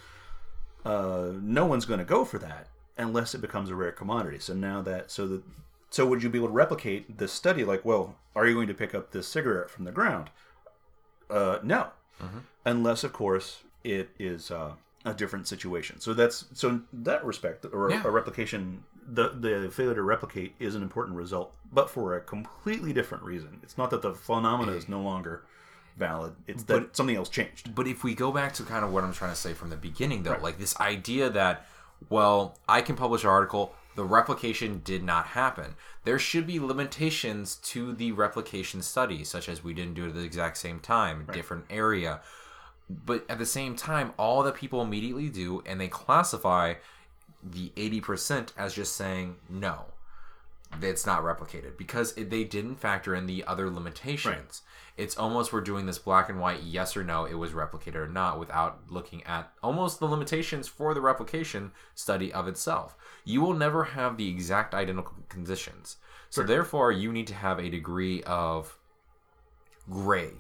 uh, 0.86 1.30
no 1.42 1.66
one's 1.66 1.86
going 1.86 2.00
to 2.00 2.06
go 2.06 2.26
for 2.26 2.40
that 2.40 2.68
unless 2.98 3.36
it 3.36 3.42
becomes 3.42 3.70
a 3.70 3.76
rare 3.76 3.92
commodity 3.92 4.40
so 4.40 4.54
now 4.54 4.82
that 4.82 5.12
so 5.12 5.28
that 5.28 5.44
so 5.94 6.08
would 6.08 6.24
you 6.24 6.30
be 6.30 6.40
able 6.40 6.48
to 6.48 6.54
replicate 6.54 7.20
this 7.20 7.32
study? 7.32 7.64
Like, 7.64 7.86
well, 7.86 8.16
are 8.36 8.48
you 8.48 8.56
going 8.56 8.68
to 8.68 8.74
pick 8.74 8.96
up 8.96 9.12
this 9.12 9.28
cigarette 9.28 9.70
from 9.70 9.86
the 9.86 9.92
ground? 9.92 10.32
Uh, 11.30 11.60
no, 11.62 11.90
mm-hmm. 12.20 12.40
unless 12.66 13.04
of 13.04 13.14
course 13.14 13.60
it 13.84 14.10
is 14.18 14.50
uh, 14.50 14.72
a 15.06 15.14
different 15.14 15.48
situation. 15.48 16.00
So 16.00 16.16
that's 16.16 16.46
so 16.54 16.70
in 16.70 16.84
that 16.94 17.24
respect, 17.24 17.68
or 17.72 17.92
yeah. 17.92 18.02
a 18.04 18.10
replication, 18.10 18.84
the 19.08 19.30
the 19.30 19.70
failure 19.72 19.94
to 19.94 20.02
replicate 20.02 20.56
is 20.60 20.74
an 20.74 20.82
important 20.82 21.16
result, 21.16 21.54
but 21.72 21.92
for 21.92 22.16
a 22.16 22.22
completely 22.22 22.92
different 22.92 23.24
reason. 23.24 23.60
It's 23.62 23.78
not 23.78 23.92
that 23.92 24.02
the 24.02 24.16
phenomena 24.16 24.72
is 24.72 24.90
no 24.90 25.00
longer 25.00 25.44
valid. 25.96 26.34
It's 26.48 26.64
that 26.64 26.80
but, 26.80 26.98
something 26.98 27.16
else 27.16 27.30
changed. 27.30 27.76
But 27.76 27.86
if 27.86 28.04
we 28.04 28.16
go 28.16 28.32
back 28.32 28.56
to 28.56 28.64
kind 28.64 28.84
of 28.84 28.92
what 28.92 29.04
I'm 29.04 29.14
trying 29.14 29.32
to 29.32 29.38
say 29.38 29.54
from 29.54 29.70
the 29.70 29.78
beginning, 29.78 30.24
though, 30.24 30.32
right. 30.32 30.42
like 30.42 30.58
this 30.58 30.76
idea 30.80 31.30
that, 31.30 31.68
well, 32.10 32.58
I 32.68 32.82
can 32.82 32.96
publish 32.96 33.24
an 33.24 33.30
article, 33.30 33.76
the 33.96 34.06
replication 34.06 34.82
did 34.84 35.04
not 35.04 35.28
happen. 35.28 35.76
There 36.04 36.20
should 36.20 36.48
be 36.48 36.60
limitations 36.60 37.56
to 37.58 37.94
the 37.94 38.12
replication 38.12 38.82
study, 38.82 39.24
such 39.24 39.48
as 39.48 39.64
we 39.64 39.74
didn't 39.74 39.94
do 39.94 40.06
it 40.06 40.10
at 40.10 40.16
the 40.16 40.24
exact 40.24 40.58
same 40.58 40.80
time, 40.80 41.26
right. 41.28 41.36
different 41.36 41.66
area. 41.70 42.22
But 42.90 43.26
at 43.30 43.40
the 43.40 43.46
same 43.46 43.76
time, 43.76 44.14
all 44.18 44.44
that 44.44 44.56
people 44.56 44.82
immediately 44.82 45.30
do, 45.30 45.64
and 45.66 45.80
they 45.80 45.88
classify 45.88 46.76
the 47.44 47.72
80% 47.76 48.50
as 48.58 48.74
just 48.74 48.96
saying 48.96 49.36
no 49.50 49.86
it's 50.82 51.06
not 51.06 51.24
replicated 51.24 51.78
because 51.78 52.16
it, 52.18 52.30
they 52.30 52.44
didn't 52.44 52.76
factor 52.76 53.16
in 53.16 53.26
the 53.26 53.44
other 53.46 53.70
limitations. 53.70 54.62
Right. 54.66 55.04
It's 55.04 55.18
almost 55.18 55.52
we're 55.52 55.62
doing 55.62 55.86
this 55.86 55.98
black 55.98 56.30
and 56.30 56.40
white 56.40 56.64
yes 56.64 56.96
or 56.96 57.04
no, 57.04 57.26
it 57.26 57.34
was 57.34 57.52
replicated 57.52 57.96
or 57.96 58.08
not, 58.08 58.40
without 58.40 58.82
looking 58.90 59.24
at 59.24 59.52
almost 59.64 60.00
the 60.00 60.06
limitations 60.06 60.68
for 60.68 60.94
the 60.94 61.02
replication 61.02 61.72
study 61.96 62.32
of 62.32 62.48
itself. 62.48 62.96
You 63.26 63.42
will 63.42 63.54
never 63.54 63.84
have 63.84 64.18
the 64.18 64.30
exact 64.30 64.74
identical 64.74 65.16
conditions. 65.30 65.98
So, 66.30 66.42
right. 66.42 66.48
therefore, 66.48 66.92
you 66.92 67.12
need 67.12 67.28
to 67.28 67.34
have 67.34 67.60
a 67.60 67.70
degree 67.70 68.22
of 68.24 68.78
gray. 69.90 70.32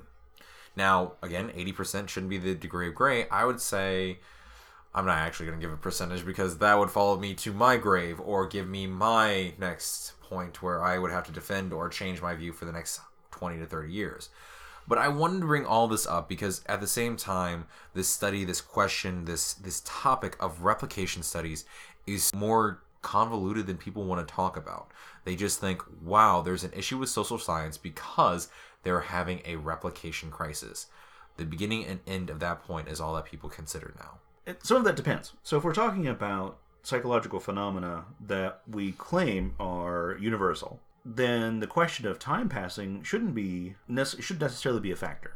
Now, 0.75 1.13
again, 1.21 1.49
80% 1.49 2.09
shouldn't 2.09 2.29
be 2.29 2.37
the 2.37 2.55
degree 2.55 2.87
of 2.87 2.95
gray. 2.95 3.27
I 3.29 3.45
would 3.45 3.61
say 3.61 4.19
I'm 4.95 5.05
not 5.05 5.17
actually 5.17 5.47
going 5.47 5.59
to 5.59 5.65
give 5.65 5.73
a 5.73 5.77
percentage 5.77 6.25
because 6.25 6.59
that 6.59 6.77
would 6.77 6.91
follow 6.91 7.17
me 7.17 7.33
to 7.35 7.53
my 7.53 7.77
grave 7.77 8.19
or 8.19 8.47
give 8.47 8.67
me 8.67 8.85
my 8.85 9.53
next 9.57 10.13
point 10.33 10.61
where 10.61 10.83
I 10.83 10.97
would 10.97 11.11
have 11.11 11.25
to 11.25 11.31
defend 11.31 11.71
or 11.73 11.89
change 11.89 12.21
my 12.21 12.33
view 12.35 12.53
for 12.53 12.65
the 12.65 12.71
next 12.71 13.01
20 13.31 13.59
to 13.59 13.65
30 13.65 13.91
years. 13.91 14.29
But 14.87 14.97
I 14.97 15.07
wanted 15.07 15.39
to 15.41 15.45
bring 15.45 15.65
all 15.65 15.87
this 15.87 16.05
up 16.05 16.27
because 16.27 16.61
at 16.65 16.81
the 16.81 16.87
same 16.87 17.15
time, 17.15 17.65
this 17.93 18.09
study, 18.09 18.43
this 18.43 18.59
question, 18.59 19.25
this 19.25 19.53
this 19.53 19.81
topic 19.85 20.35
of 20.41 20.61
replication 20.61 21.23
studies 21.23 21.65
is 22.05 22.33
more 22.35 22.81
convoluted 23.01 23.67
than 23.67 23.77
people 23.77 24.03
want 24.03 24.27
to 24.27 24.33
talk 24.33 24.57
about. 24.57 24.91
They 25.23 25.35
just 25.35 25.61
think, 25.61 25.81
wow, 26.01 26.41
there's 26.41 26.65
an 26.65 26.73
issue 26.73 26.97
with 26.97 27.09
social 27.09 27.37
science 27.37 27.77
because 27.77 28.49
they're 28.83 29.01
having 29.01 29.41
a 29.45 29.55
replication 29.55 30.31
crisis. 30.31 30.87
The 31.37 31.45
beginning 31.45 31.85
and 31.85 31.99
end 32.05 32.29
of 32.29 32.39
that 32.41 32.63
point 32.63 32.89
is 32.89 32.99
all 32.99 33.15
that 33.15 33.25
people 33.25 33.49
consider 33.49 33.93
now 33.97 34.19
some 34.61 34.77
of 34.77 34.83
that 34.83 34.95
depends. 34.95 35.33
So 35.43 35.57
if 35.57 35.63
we're 35.63 35.73
talking 35.73 36.07
about 36.07 36.57
psychological 36.83 37.39
phenomena 37.39 38.05
that 38.19 38.61
we 38.67 38.91
claim 38.91 39.55
are 39.59 40.17
universal, 40.19 40.79
then 41.05 41.59
the 41.59 41.67
question 41.67 42.05
of 42.05 42.19
time 42.19 42.49
passing 42.49 43.01
shouldn't 43.03 43.33
be 43.33 43.75
should 44.19 44.39
necessarily 44.39 44.81
be 44.81 44.91
a 44.91 44.95
factor. 44.95 45.35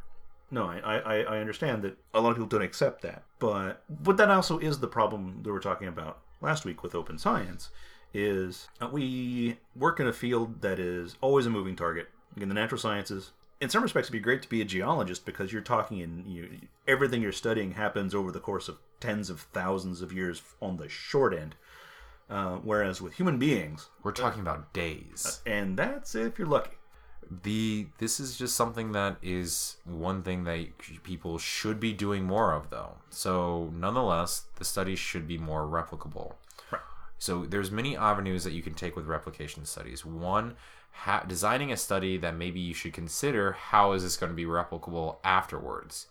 no, 0.51 0.65
I, 0.65 0.79
I, 0.79 1.15
I 1.21 1.39
understand 1.39 1.81
that 1.83 1.97
a 2.13 2.21
lot 2.21 2.29
of 2.29 2.35
people 2.35 2.47
don't 2.47 2.61
accept 2.61 3.01
that, 3.01 3.23
but 3.39 3.83
but 3.89 4.17
that 4.17 4.29
also 4.29 4.59
is 4.59 4.79
the 4.79 4.87
problem 4.87 5.39
that 5.43 5.49
we 5.49 5.53
were 5.53 5.59
talking 5.59 5.87
about 5.87 6.19
last 6.41 6.65
week 6.65 6.83
with 6.83 6.95
open 6.95 7.17
science. 7.17 7.69
Is 8.13 8.69
we 8.91 9.57
work 9.75 9.99
in 9.99 10.07
a 10.07 10.13
field 10.13 10.61
that 10.61 10.79
is 10.79 11.17
always 11.21 11.45
a 11.45 11.49
moving 11.49 11.75
target. 11.75 12.09
In 12.37 12.47
the 12.49 12.55
natural 12.55 12.79
sciences, 12.79 13.31
in 13.59 13.69
some 13.69 13.81
respects, 13.83 14.05
it'd 14.07 14.13
be 14.13 14.19
great 14.19 14.41
to 14.43 14.49
be 14.49 14.61
a 14.61 14.65
geologist 14.65 15.25
because 15.25 15.51
you're 15.51 15.61
talking 15.61 15.99
in 15.99 16.25
you, 16.27 16.49
everything 16.87 17.21
you're 17.21 17.31
studying 17.31 17.71
happens 17.71 18.13
over 18.13 18.31
the 18.31 18.39
course 18.39 18.67
of 18.67 18.77
tens 18.99 19.29
of 19.29 19.41
thousands 19.53 20.01
of 20.01 20.11
years 20.13 20.41
on 20.61 20.77
the 20.77 20.89
short 20.89 21.33
end. 21.33 21.55
Uh, 22.29 22.57
whereas 22.57 23.01
with 23.01 23.13
human 23.13 23.39
beings, 23.39 23.89
We're 24.03 24.11
talking 24.11 24.41
about 24.41 24.73
days. 24.73 25.41
and 25.45 25.77
that's 25.77 26.13
if 26.13 26.37
you're 26.37 26.47
lucky. 26.47 26.71
the 27.43 27.87
this 27.99 28.19
is 28.19 28.37
just 28.37 28.55
something 28.55 28.91
that 28.93 29.17
is 29.21 29.77
one 29.85 30.23
thing 30.23 30.43
that 30.43 30.77
people 31.03 31.37
should 31.37 31.79
be 31.79 31.91
doing 31.93 32.23
more 32.23 32.53
of 32.53 32.69
though 32.69 32.93
so 33.09 33.69
nonetheless 33.73 34.45
the 34.55 34.63
studies 34.63 34.97
should 34.99 35.27
be 35.27 35.37
more 35.37 35.63
replicable. 35.65 36.33
So 37.19 37.45
there's 37.45 37.71
many 37.71 37.97
avenues 37.97 38.43
that 38.43 38.53
you 38.53 38.61
can 38.61 38.73
take 38.73 38.95
with 38.95 39.05
replication 39.07 39.65
studies. 39.65 40.05
One 40.05 40.55
ha- 40.91 41.23
designing 41.27 41.71
a 41.71 41.77
study 41.77 42.17
that 42.17 42.35
maybe 42.35 42.59
you 42.59 42.73
should 42.73 42.93
consider 42.93 43.53
how 43.53 43.91
is 43.93 44.03
this 44.03 44.17
going 44.17 44.31
to 44.31 44.35
be 44.35 44.45
replicable 44.45 45.17
afterwards? 45.23 46.07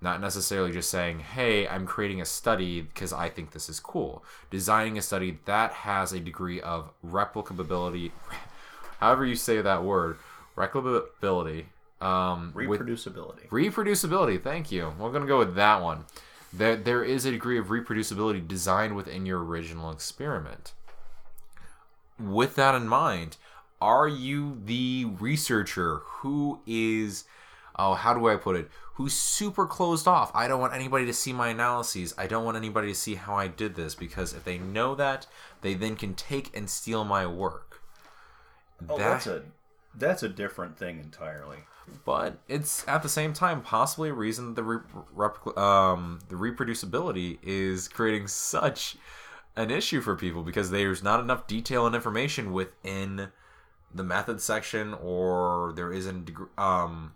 Not 0.00 0.20
necessarily 0.20 0.72
just 0.72 0.90
saying 0.90 1.20
hey 1.20 1.68
i'm 1.68 1.86
creating 1.86 2.20
a 2.20 2.24
study 2.24 2.80
because 2.80 3.12
i 3.12 3.28
think 3.28 3.52
this 3.52 3.68
is 3.68 3.78
cool. 3.78 4.24
Designing 4.50 4.98
a 4.98 5.02
study 5.02 5.38
that 5.44 5.70
has 5.72 6.12
a 6.12 6.18
degree 6.18 6.60
of 6.60 6.90
replicability 7.06 8.10
however 8.98 9.24
you 9.24 9.36
say 9.36 9.62
that 9.62 9.84
word 9.84 10.16
replicability 10.56 11.66
um, 12.00 12.52
Reproducibility. 12.52 13.48
reproducibility 13.50 14.42
thank 14.42 14.72
you. 14.72 14.92
We're 14.98 15.10
going 15.10 15.22
to 15.22 15.28
go 15.28 15.38
with 15.38 15.54
that 15.54 15.80
one 15.82 16.04
there, 16.52 16.76
there 16.76 17.04
is 17.04 17.24
a 17.24 17.30
degree 17.30 17.58
of 17.58 17.66
reproducibility 17.68 18.46
designed 18.46 18.94
within 18.96 19.26
your 19.26 19.42
original 19.42 19.90
experiment. 19.90 20.72
With 22.18 22.54
that 22.56 22.74
in 22.74 22.86
mind 22.86 23.36
are 23.82 24.06
you 24.06 24.60
the 24.64 25.06
researcher 25.18 26.02
who 26.04 26.60
is 26.68 27.24
oh 27.76 27.94
how 27.94 28.14
do 28.14 28.28
i 28.28 28.36
put 28.36 28.54
it? 28.54 28.70
Who's 28.94 29.12
super 29.12 29.66
closed 29.66 30.06
off? 30.06 30.30
I 30.34 30.46
don't 30.46 30.60
want 30.60 30.74
anybody 30.74 31.04
to 31.06 31.12
see 31.12 31.32
my 31.32 31.48
analyses. 31.48 32.14
I 32.16 32.28
don't 32.28 32.44
want 32.44 32.56
anybody 32.56 32.88
to 32.88 32.94
see 32.94 33.16
how 33.16 33.34
i 33.34 33.48
did 33.48 33.74
this 33.74 33.96
because 33.96 34.34
if 34.34 34.44
they 34.44 34.58
know 34.58 34.94
that 34.94 35.26
they 35.62 35.74
then 35.74 35.96
can 35.96 36.14
take 36.14 36.56
and 36.56 36.70
steal 36.70 37.04
my 37.04 37.26
work. 37.26 37.82
Oh, 38.88 38.96
That- 38.96 39.08
that's 39.08 39.26
a 39.26 39.42
that's 39.94 40.22
a 40.22 40.28
different 40.28 40.78
thing 40.78 41.00
entirely. 41.00 41.64
But 42.04 42.38
it's 42.48 42.86
at 42.88 43.02
the 43.02 43.08
same 43.08 43.32
time 43.32 43.60
possibly 43.60 44.10
a 44.10 44.14
reason 44.14 44.54
the 44.54 44.62
re- 44.62 44.80
repli- 45.16 45.56
um, 45.58 46.20
the 46.28 46.36
reproducibility 46.36 47.38
is 47.42 47.88
creating 47.88 48.26
such 48.28 48.96
an 49.56 49.70
issue 49.70 50.00
for 50.00 50.16
people 50.16 50.42
because 50.42 50.70
there's 50.70 51.02
not 51.02 51.20
enough 51.20 51.46
detail 51.46 51.86
and 51.86 51.94
information 51.94 52.52
within 52.52 53.28
the 53.94 54.02
method 54.02 54.40
section, 54.40 54.94
or 54.94 55.72
there 55.76 55.92
isn't 55.92 56.30
um, 56.56 57.12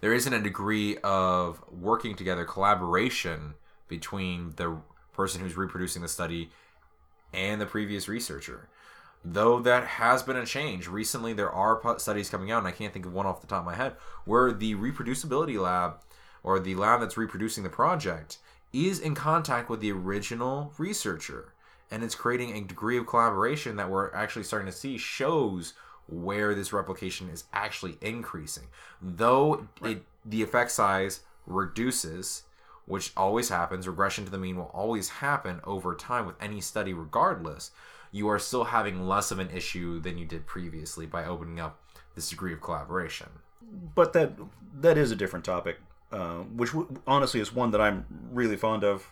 there 0.00 0.12
isn't 0.12 0.32
a 0.32 0.40
degree 0.40 0.98
of 0.98 1.62
working 1.70 2.14
together, 2.14 2.44
collaboration 2.44 3.54
between 3.88 4.52
the 4.56 4.78
person 5.12 5.40
who's 5.40 5.56
reproducing 5.56 6.02
the 6.02 6.08
study 6.08 6.50
and 7.32 7.60
the 7.60 7.66
previous 7.66 8.08
researcher. 8.08 8.68
Though 9.24 9.60
that 9.60 9.86
has 9.86 10.22
been 10.22 10.36
a 10.36 10.46
change. 10.46 10.88
Recently, 10.88 11.32
there 11.32 11.50
are 11.50 11.98
studies 11.98 12.30
coming 12.30 12.50
out, 12.50 12.58
and 12.58 12.68
I 12.68 12.72
can't 12.72 12.92
think 12.92 13.04
of 13.04 13.12
one 13.12 13.26
off 13.26 13.42
the 13.42 13.46
top 13.46 13.60
of 13.60 13.66
my 13.66 13.74
head, 13.74 13.96
where 14.24 14.50
the 14.50 14.74
reproducibility 14.74 15.60
lab 15.60 16.00
or 16.42 16.58
the 16.58 16.74
lab 16.74 17.00
that's 17.00 17.18
reproducing 17.18 17.62
the 17.62 17.68
project 17.68 18.38
is 18.72 18.98
in 18.98 19.14
contact 19.14 19.68
with 19.68 19.80
the 19.80 19.92
original 19.92 20.72
researcher. 20.78 21.52
And 21.90 22.02
it's 22.02 22.14
creating 22.14 22.56
a 22.56 22.62
degree 22.62 22.96
of 22.96 23.06
collaboration 23.06 23.76
that 23.76 23.90
we're 23.90 24.14
actually 24.14 24.44
starting 24.44 24.70
to 24.70 24.76
see 24.76 24.96
shows 24.96 25.74
where 26.06 26.54
this 26.54 26.72
replication 26.72 27.28
is 27.28 27.44
actually 27.52 27.98
increasing. 28.00 28.68
Though 29.02 29.66
it, 29.82 30.02
the 30.24 30.42
effect 30.42 30.70
size 30.70 31.20
reduces, 31.46 32.44
which 32.86 33.12
always 33.16 33.48
happens, 33.48 33.86
regression 33.86 34.24
to 34.24 34.30
the 34.30 34.38
mean 34.38 34.56
will 34.56 34.70
always 34.74 35.08
happen 35.08 35.60
over 35.64 35.94
time 35.94 36.26
with 36.26 36.36
any 36.40 36.60
study, 36.60 36.92
regardless. 36.92 37.70
You 38.12 38.28
are 38.28 38.38
still 38.38 38.64
having 38.64 39.06
less 39.06 39.30
of 39.30 39.38
an 39.38 39.50
issue 39.50 40.00
than 40.00 40.18
you 40.18 40.24
did 40.26 40.46
previously 40.46 41.06
by 41.06 41.24
opening 41.24 41.60
up 41.60 41.80
this 42.16 42.28
degree 42.30 42.52
of 42.52 42.60
collaboration. 42.60 43.28
But 43.94 44.12
that 44.14 44.32
that 44.80 44.98
is 44.98 45.12
a 45.12 45.16
different 45.16 45.44
topic, 45.44 45.78
uh, 46.10 46.38
which 46.38 46.72
w- 46.72 47.00
honestly 47.06 47.38
is 47.40 47.52
one 47.54 47.70
that 47.70 47.80
I'm 47.80 48.04
really 48.32 48.56
fond 48.56 48.82
of. 48.82 49.06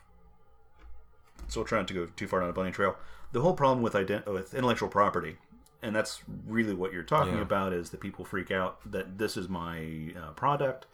So 1.47 1.63
trying 1.65 1.87
to 1.87 1.95
go 1.95 2.07
too 2.07 2.27
far 2.27 2.41
down 2.41 2.51
a 2.51 2.53
bunny 2.53 2.73
trail. 2.73 2.97
The 3.33 3.41
whole 3.41 3.55
problem 3.55 3.83
with 3.83 3.93
ident- 3.95 4.27
with 4.27 4.53
intellectual 4.55 4.89
property, 4.89 5.37
and 5.83 5.95
that's 5.95 6.23
really 6.47 6.75
what 6.75 6.93
you're 6.93 7.03
talking 7.05 7.37
Yeah. 7.37 7.43
about, 7.43 7.73
is 7.73 7.91
that 7.91 8.01
people 8.01 8.25
freak 8.25 8.51
out 8.51 8.81
that 8.91 9.19
this 9.19 9.37
is 9.37 9.49
my 9.49 10.13
uh, 10.21 10.33
product, 10.33 10.87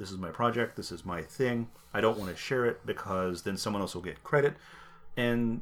this 0.00 0.10
is 0.10 0.16
my 0.16 0.30
project, 0.30 0.76
this 0.76 0.90
is 0.90 1.04
my 1.04 1.20
thing. 1.20 1.68
I 1.92 2.00
don't 2.00 2.18
want 2.18 2.30
to 2.30 2.36
share 2.36 2.64
it 2.64 2.84
because 2.86 3.42
then 3.42 3.58
someone 3.58 3.82
else 3.82 3.94
will 3.94 4.02
get 4.02 4.24
credit, 4.24 4.54
and 5.16 5.60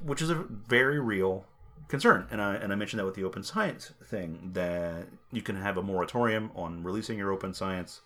which 0.00 0.22
is 0.22 0.30
a 0.30 0.34
very 0.34 1.00
real 1.00 1.44
concern. 1.88 2.28
And 2.30 2.40
I 2.40 2.54
and 2.54 2.72
I 2.72 2.76
mentioned 2.76 3.00
that 3.00 3.06
with 3.06 3.16
the 3.16 3.24
open 3.24 3.42
science 3.42 3.92
thing 4.04 4.50
that 4.54 5.08
you 5.32 5.42
can 5.42 5.56
have 5.56 5.76
a 5.76 5.82
moratorium 5.82 6.52
on 6.54 6.84
releasing 6.84 7.18
your 7.18 7.32
open 7.32 7.52
science 7.52 8.02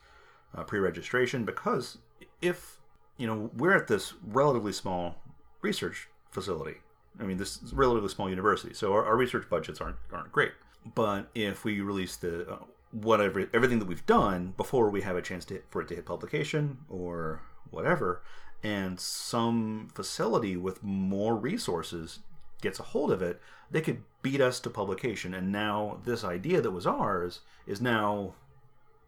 uh, 0.54 0.64
pre-registration 0.64 1.44
because 1.44 1.98
if 2.40 2.78
you 3.18 3.26
know 3.26 3.50
we're 3.54 3.76
at 3.76 3.86
this 3.86 4.14
relatively 4.24 4.72
small 4.72 5.16
research 5.60 6.08
facility. 6.30 6.78
I 7.20 7.24
mean, 7.24 7.36
this 7.36 7.60
is 7.62 7.74
relatively 7.74 8.08
small 8.08 8.30
university, 8.30 8.72
so 8.72 8.92
our, 8.92 9.04
our 9.04 9.16
research 9.16 9.48
budgets 9.50 9.80
aren't 9.80 9.96
aren't 10.10 10.32
great. 10.32 10.52
But 10.94 11.28
if 11.34 11.64
we 11.64 11.82
release 11.82 12.16
the 12.16 12.48
uh, 12.48 12.56
whatever 12.90 13.48
everything 13.52 13.78
that 13.78 13.88
we've 13.88 14.06
done 14.06 14.54
before 14.56 14.90
we 14.90 15.02
have 15.02 15.16
a 15.16 15.22
chance 15.22 15.44
to 15.46 15.54
hit, 15.54 15.66
for 15.70 15.82
it 15.82 15.88
to 15.88 15.94
hit 15.94 16.06
publication 16.06 16.78
or 16.88 17.42
whatever, 17.70 18.22
and 18.62 18.98
some 18.98 19.88
facility 19.94 20.56
with 20.56 20.82
more 20.82 21.36
resources 21.36 22.20
gets 22.60 22.80
a 22.80 22.82
hold 22.82 23.12
of 23.12 23.22
it, 23.22 23.40
they 23.70 23.80
could 23.80 24.02
beat 24.22 24.40
us 24.40 24.58
to 24.60 24.70
publication. 24.70 25.34
And 25.34 25.52
now 25.52 26.00
this 26.04 26.24
idea 26.24 26.60
that 26.60 26.70
was 26.70 26.86
ours 26.86 27.40
is 27.66 27.80
now 27.80 28.34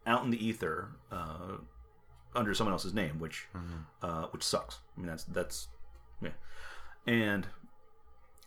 out 0.07 0.25
in 0.25 0.31
the 0.31 0.47
ether 0.47 0.91
uh, 1.11 1.57
under 2.35 2.55
someone 2.55 2.73
else's 2.73 2.95
name, 2.95 3.19
which 3.19 3.49
uh, 4.03 4.27
which 4.27 4.43
sucks. 4.43 4.79
I 4.97 5.01
mean, 5.01 5.09
that's 5.09 5.25
that's 5.25 5.69
yeah, 6.23 6.31
and 7.07 7.47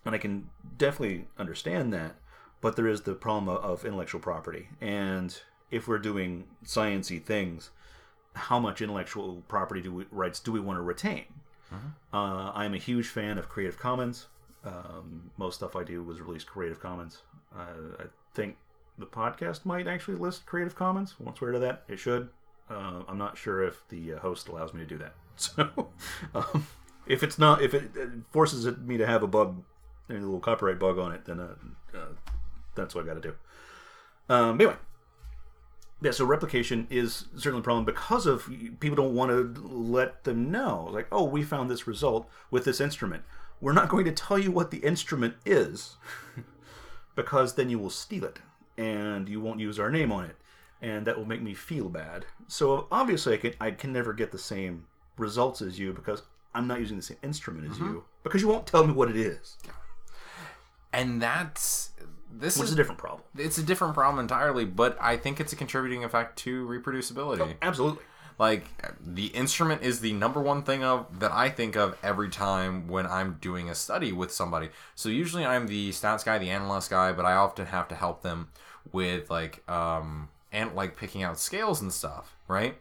and 0.04 0.14
I 0.14 0.18
can 0.18 0.48
definitely 0.76 1.26
understand 1.38 1.92
that, 1.92 2.16
but 2.64 2.76
there 2.76 2.88
is 2.88 3.02
the 3.02 3.12
problem 3.12 3.54
of, 3.54 3.84
intellectual 3.84 4.22
property, 4.22 4.70
and 4.80 5.38
if 5.70 5.86
we're 5.86 5.98
doing 5.98 6.44
sciency 6.64 7.22
things, 7.22 7.68
how 8.32 8.58
much 8.58 8.80
intellectual 8.80 9.42
property 9.48 9.82
do 9.82 9.92
we, 9.92 10.06
rights 10.10 10.40
do 10.40 10.50
we 10.50 10.60
want 10.60 10.78
to 10.78 10.82
retain? 10.82 11.26
Uh, 12.14 12.52
I'm 12.54 12.72
a 12.72 12.78
huge 12.78 13.08
fan 13.08 13.36
of 13.36 13.50
Creative 13.50 13.78
Commons. 13.78 14.28
Um, 14.64 15.30
most 15.36 15.56
stuff 15.56 15.76
I 15.76 15.84
do 15.84 16.02
was 16.02 16.22
released 16.22 16.46
Creative 16.46 16.80
Commons. 16.80 17.20
Uh, 17.54 18.00
I 18.00 18.04
think 18.32 18.56
the 18.96 19.04
podcast 19.04 19.66
might 19.66 19.86
actually 19.86 20.16
list 20.16 20.46
Creative 20.46 20.74
Commons. 20.74 21.20
Won't 21.20 21.36
swear 21.36 21.52
to 21.52 21.58
that. 21.58 21.82
It 21.86 21.98
should. 21.98 22.30
Uh, 22.70 23.02
I'm 23.06 23.18
not 23.18 23.36
sure 23.36 23.62
if 23.62 23.86
the 23.90 24.14
uh, 24.14 24.18
host 24.20 24.48
allows 24.48 24.72
me 24.72 24.80
to 24.80 24.86
do 24.86 24.96
that. 24.96 25.12
So, 25.36 25.88
um, 26.34 26.66
if 27.06 27.22
it's 27.22 27.38
not, 27.38 27.60
if 27.60 27.74
it, 27.74 27.90
it 27.94 28.08
forces 28.30 28.78
me 28.78 28.96
to 28.96 29.06
have 29.06 29.22
a 29.22 29.26
bug, 29.26 29.62
a 30.08 30.14
little 30.14 30.40
copyright 30.40 30.78
bug 30.78 30.98
on 30.98 31.12
it, 31.12 31.26
then 31.26 31.40
uh, 31.40 31.54
uh, 31.92 32.33
that's 32.74 32.94
what 32.94 33.04
I 33.04 33.06
got 33.08 33.14
to 33.14 33.20
do. 33.20 33.34
Um, 34.28 34.60
anyway, 34.60 34.76
yeah. 36.02 36.10
So 36.10 36.24
replication 36.24 36.86
is 36.90 37.26
certainly 37.36 37.60
a 37.60 37.62
problem 37.62 37.84
because 37.84 38.26
of 38.26 38.50
people 38.80 38.96
don't 38.96 39.14
want 39.14 39.30
to 39.30 39.62
let 39.68 40.24
them 40.24 40.50
know, 40.50 40.88
like, 40.90 41.06
oh, 41.12 41.24
we 41.24 41.42
found 41.42 41.70
this 41.70 41.86
result 41.86 42.28
with 42.50 42.64
this 42.64 42.80
instrument. 42.80 43.22
We're 43.60 43.72
not 43.72 43.88
going 43.88 44.04
to 44.06 44.12
tell 44.12 44.38
you 44.38 44.50
what 44.50 44.70
the 44.70 44.78
instrument 44.78 45.34
is 45.46 45.96
because 47.14 47.54
then 47.54 47.70
you 47.70 47.78
will 47.78 47.90
steal 47.90 48.24
it 48.24 48.38
and 48.76 49.28
you 49.28 49.40
won't 49.40 49.60
use 49.60 49.78
our 49.78 49.90
name 49.90 50.10
on 50.10 50.24
it 50.24 50.36
and 50.82 51.06
that 51.06 51.16
will 51.16 51.24
make 51.24 51.40
me 51.40 51.54
feel 51.54 51.88
bad 51.88 52.26
so 52.48 52.88
obviously 52.90 53.34
i 53.34 53.36
can 53.36 53.54
i 53.60 53.70
can 53.70 53.92
never 53.92 54.12
get 54.12 54.32
the 54.32 54.38
same 54.38 54.84
results 55.16 55.62
as 55.62 55.78
you 55.78 55.92
because 55.92 56.24
i'm 56.54 56.66
not 56.66 56.80
using 56.80 56.96
the 56.96 57.02
same 57.02 57.16
instrument 57.22 57.70
as 57.70 57.78
you 57.78 58.04
because 58.24 58.42
you 58.42 58.48
won't 58.48 58.66
tell 58.66 58.84
me 58.84 58.92
what 58.92 59.08
it 59.08 59.16
is 59.16 59.56
And 60.92 61.22
that's 61.22 61.90
this 62.38 62.56
which 62.56 62.64
is 62.64 62.70
is 62.70 62.74
a 62.74 62.76
different 62.76 62.98
problem 62.98 63.22
it's 63.36 63.58
a 63.58 63.62
different 63.62 63.94
problem 63.94 64.18
entirely, 64.18 64.64
but 64.64 64.96
I 65.00 65.16
think 65.16 65.40
it's 65.40 65.52
a 65.52 65.56
contributing 65.56 66.04
effect 66.04 66.38
to 66.40 66.66
reproducibility. 66.66 67.54
absolutely 67.62 68.02
like 68.38 68.64
the 69.00 69.26
instrument 69.26 69.82
is 69.82 70.00
the 70.00 70.12
number 70.12 70.40
one 70.40 70.62
thing 70.62 70.82
of 70.82 71.20
that 71.20 71.32
I 71.32 71.48
think 71.48 71.76
of 71.76 71.96
every 72.02 72.28
time 72.28 72.88
when 72.88 73.06
I'm 73.06 73.38
doing 73.40 73.70
a 73.70 73.74
study 73.74 74.12
with 74.12 74.32
somebody. 74.32 74.70
So 74.94 75.08
usually 75.08 75.44
I'm 75.44 75.68
the 75.68 75.90
stats 75.90 76.24
guy, 76.24 76.38
the 76.38 76.50
analyst 76.50 76.90
guy, 76.90 77.12
but 77.12 77.24
I 77.24 77.34
often 77.34 77.66
have 77.66 77.86
to 77.88 77.94
help 77.94 78.22
them 78.22 78.48
with 78.92 79.30
like 79.30 79.68
um 79.70 80.28
and 80.52 80.74
like 80.74 80.96
picking 80.96 81.22
out 81.22 81.38
scales 81.38 81.80
and 81.80 81.92
stuff, 81.92 82.34
right? 82.48 82.76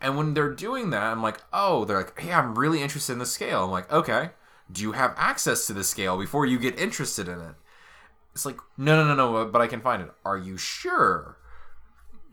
And 0.00 0.16
when 0.16 0.34
they're 0.34 0.52
doing 0.52 0.90
that, 0.90 1.02
I'm 1.04 1.22
like, 1.22 1.40
oh, 1.52 1.84
they're 1.84 1.98
like, 1.98 2.18
hey, 2.18 2.32
I'm 2.32 2.58
really 2.58 2.82
interested 2.82 3.12
in 3.12 3.20
the 3.20 3.26
scale. 3.26 3.64
I'm 3.64 3.70
like, 3.70 3.92
okay, 3.92 4.30
do 4.70 4.82
you 4.82 4.92
have 4.92 5.14
access 5.16 5.66
to 5.68 5.72
the 5.72 5.84
scale 5.84 6.18
before 6.18 6.44
you 6.44 6.58
get 6.58 6.78
interested 6.78 7.28
in 7.28 7.40
it? 7.40 7.54
It's 8.32 8.46
like, 8.46 8.58
no, 8.76 8.96
no, 8.96 9.14
no, 9.14 9.14
no, 9.14 9.46
but 9.46 9.60
I 9.60 9.66
can 9.66 9.80
find 9.80 10.02
it. 10.02 10.10
Are 10.24 10.38
you 10.38 10.56
sure? 10.56 11.36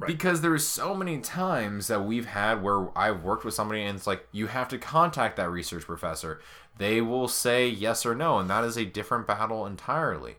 Because 0.05 0.39
there's 0.39 0.65
so 0.65 0.95
many 0.95 1.19
times 1.19 1.87
that 1.87 2.05
we've 2.05 2.27
had 2.27 2.63
where 2.63 2.97
I've 2.97 3.23
worked 3.23 3.43
with 3.43 3.53
somebody 3.53 3.83
and 3.83 3.97
it's 3.97 4.07
like, 4.07 4.25
you 4.31 4.47
have 4.47 4.69
to 4.69 4.77
contact 4.77 5.35
that 5.35 5.51
research 5.51 5.85
professor. 5.85 6.39
They 6.77 7.01
will 7.01 7.27
say 7.27 7.67
yes 7.67 8.05
or 8.05 8.15
no, 8.15 8.39
and 8.39 8.49
that 8.49 8.63
is 8.63 8.77
a 8.77 8.85
different 8.85 9.27
battle 9.27 9.65
entirely. 9.65 10.37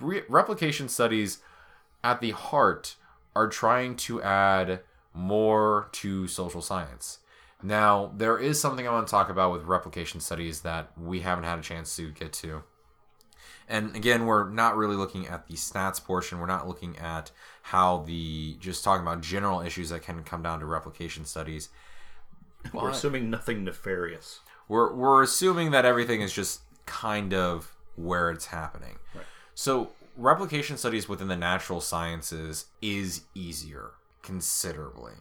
Re- 0.00 0.24
replication 0.28 0.90
studies 0.90 1.38
at 2.04 2.20
the 2.20 2.32
heart 2.32 2.96
are 3.34 3.48
trying 3.48 3.96
to 3.96 4.22
add 4.22 4.80
more 5.14 5.88
to 5.92 6.26
social 6.28 6.60
science. 6.60 7.20
Now, 7.62 8.12
there 8.16 8.38
is 8.38 8.60
something 8.60 8.86
I 8.86 8.92
want 8.92 9.06
to 9.06 9.10
talk 9.10 9.28
about 9.28 9.52
with 9.52 9.64
replication 9.64 10.20
studies 10.20 10.60
that 10.60 10.92
we 10.98 11.20
haven't 11.20 11.44
had 11.44 11.58
a 11.58 11.62
chance 11.62 11.96
to 11.96 12.10
get 12.10 12.32
to. 12.34 12.62
And 13.70 13.94
again, 13.94 14.26
we're 14.26 14.50
not 14.50 14.76
really 14.76 14.96
looking 14.96 15.28
at 15.28 15.46
the 15.46 15.54
stats 15.54 16.02
portion. 16.02 16.40
We're 16.40 16.46
not 16.46 16.66
looking 16.66 16.98
at 16.98 17.30
how 17.62 17.98
the 17.98 18.56
just 18.58 18.82
talking 18.82 19.06
about 19.06 19.20
general 19.20 19.60
issues 19.60 19.90
that 19.90 20.02
can 20.02 20.24
come 20.24 20.42
down 20.42 20.58
to 20.58 20.66
replication 20.66 21.24
studies. 21.24 21.68
We're 22.72 22.90
assuming 22.90 23.30
nothing 23.30 23.62
nefarious. 23.64 24.40
We're 24.68 24.92
we're 24.92 25.22
assuming 25.22 25.70
that 25.70 25.84
everything 25.84 26.20
is 26.20 26.32
just 26.32 26.62
kind 26.84 27.32
of 27.32 27.76
where 27.94 28.30
it's 28.30 28.46
happening. 28.46 28.98
Right. 29.14 29.24
So 29.54 29.90
replication 30.16 30.76
studies 30.76 31.08
within 31.08 31.28
the 31.28 31.36
natural 31.36 31.80
sciences 31.80 32.66
is 32.82 33.22
easier 33.34 33.92
considerably. 34.22 35.14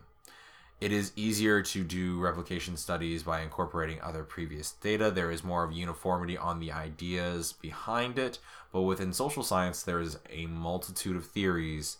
It 0.81 0.93
is 0.93 1.11
easier 1.17 1.61
to 1.61 1.83
do 1.83 2.19
replication 2.19 2.77
studies 2.77 3.23
by 3.23 3.41
incorporating 3.41 3.99
other 4.01 4.23
previous 4.23 4.71
data. 4.71 5.11
There 5.11 5.29
is 5.29 5.43
more 5.43 5.65
of 5.65 5.73
uniformity 5.73 6.37
on 6.37 6.59
the 6.59 6.71
ideas 6.71 7.51
behind 7.51 8.17
it, 8.17 8.39
but 8.71 8.83
within 8.83 9.11
social 9.11 9.43
science, 9.43 9.83
there 9.83 9.99
is 9.99 10.19
a 10.29 10.45
multitude 10.45 11.17
of 11.17 11.25
theories 11.25 11.97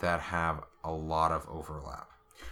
that 0.00 0.20
have 0.20 0.62
a 0.84 0.92
lot 0.92 1.32
of 1.32 1.48
overlap. 1.48 2.08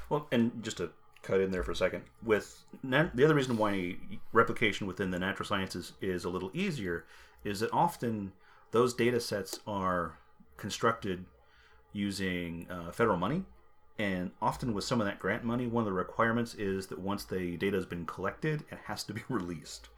Well, 0.09 0.27
and 0.33 0.65
just 0.65 0.79
to 0.79 0.91
cut 1.23 1.41
in 1.41 1.53
there 1.53 1.63
for 1.63 1.71
a 1.71 1.77
second, 1.77 2.03
with 2.25 2.65
nat- 2.83 3.15
the 3.15 3.25
other 3.25 3.35
reason 3.35 3.57
why 3.57 3.97
replication 4.33 4.89
within 4.89 5.13
the 5.13 5.19
natural 5.21 5.47
sciences 5.47 5.93
is 6.01 6.25
a 6.25 6.29
little 6.29 6.51
easier 6.53 7.05
is 7.45 7.61
that 7.61 7.73
often 7.73 8.33
those 8.73 8.95
data 8.95 9.21
sets 9.21 9.61
are 9.67 10.19
constructed 10.57 11.25
using 11.93 12.67
uh, 12.69 12.91
federal 12.91 13.17
money 13.17 13.45
and 14.03 14.31
often 14.41 14.75
with 14.75 14.85
some 14.85 15.01
of 15.01 15.07
that 15.07 15.19
grant 15.19 15.45
money 15.45 15.67
one 15.67 15.83
of 15.83 15.87
the 15.87 15.93
requirements 15.93 16.55
is 16.55 16.87
that 16.89 16.99
once 16.99 17.25
the 17.25 17.57
data 17.57 17.77
has 17.77 17.87
been 17.87 18.05
collected 18.07 18.65
it 18.71 18.79
has 18.87 19.05
to 19.05 19.13
be 19.13 19.23
released. 19.29 19.89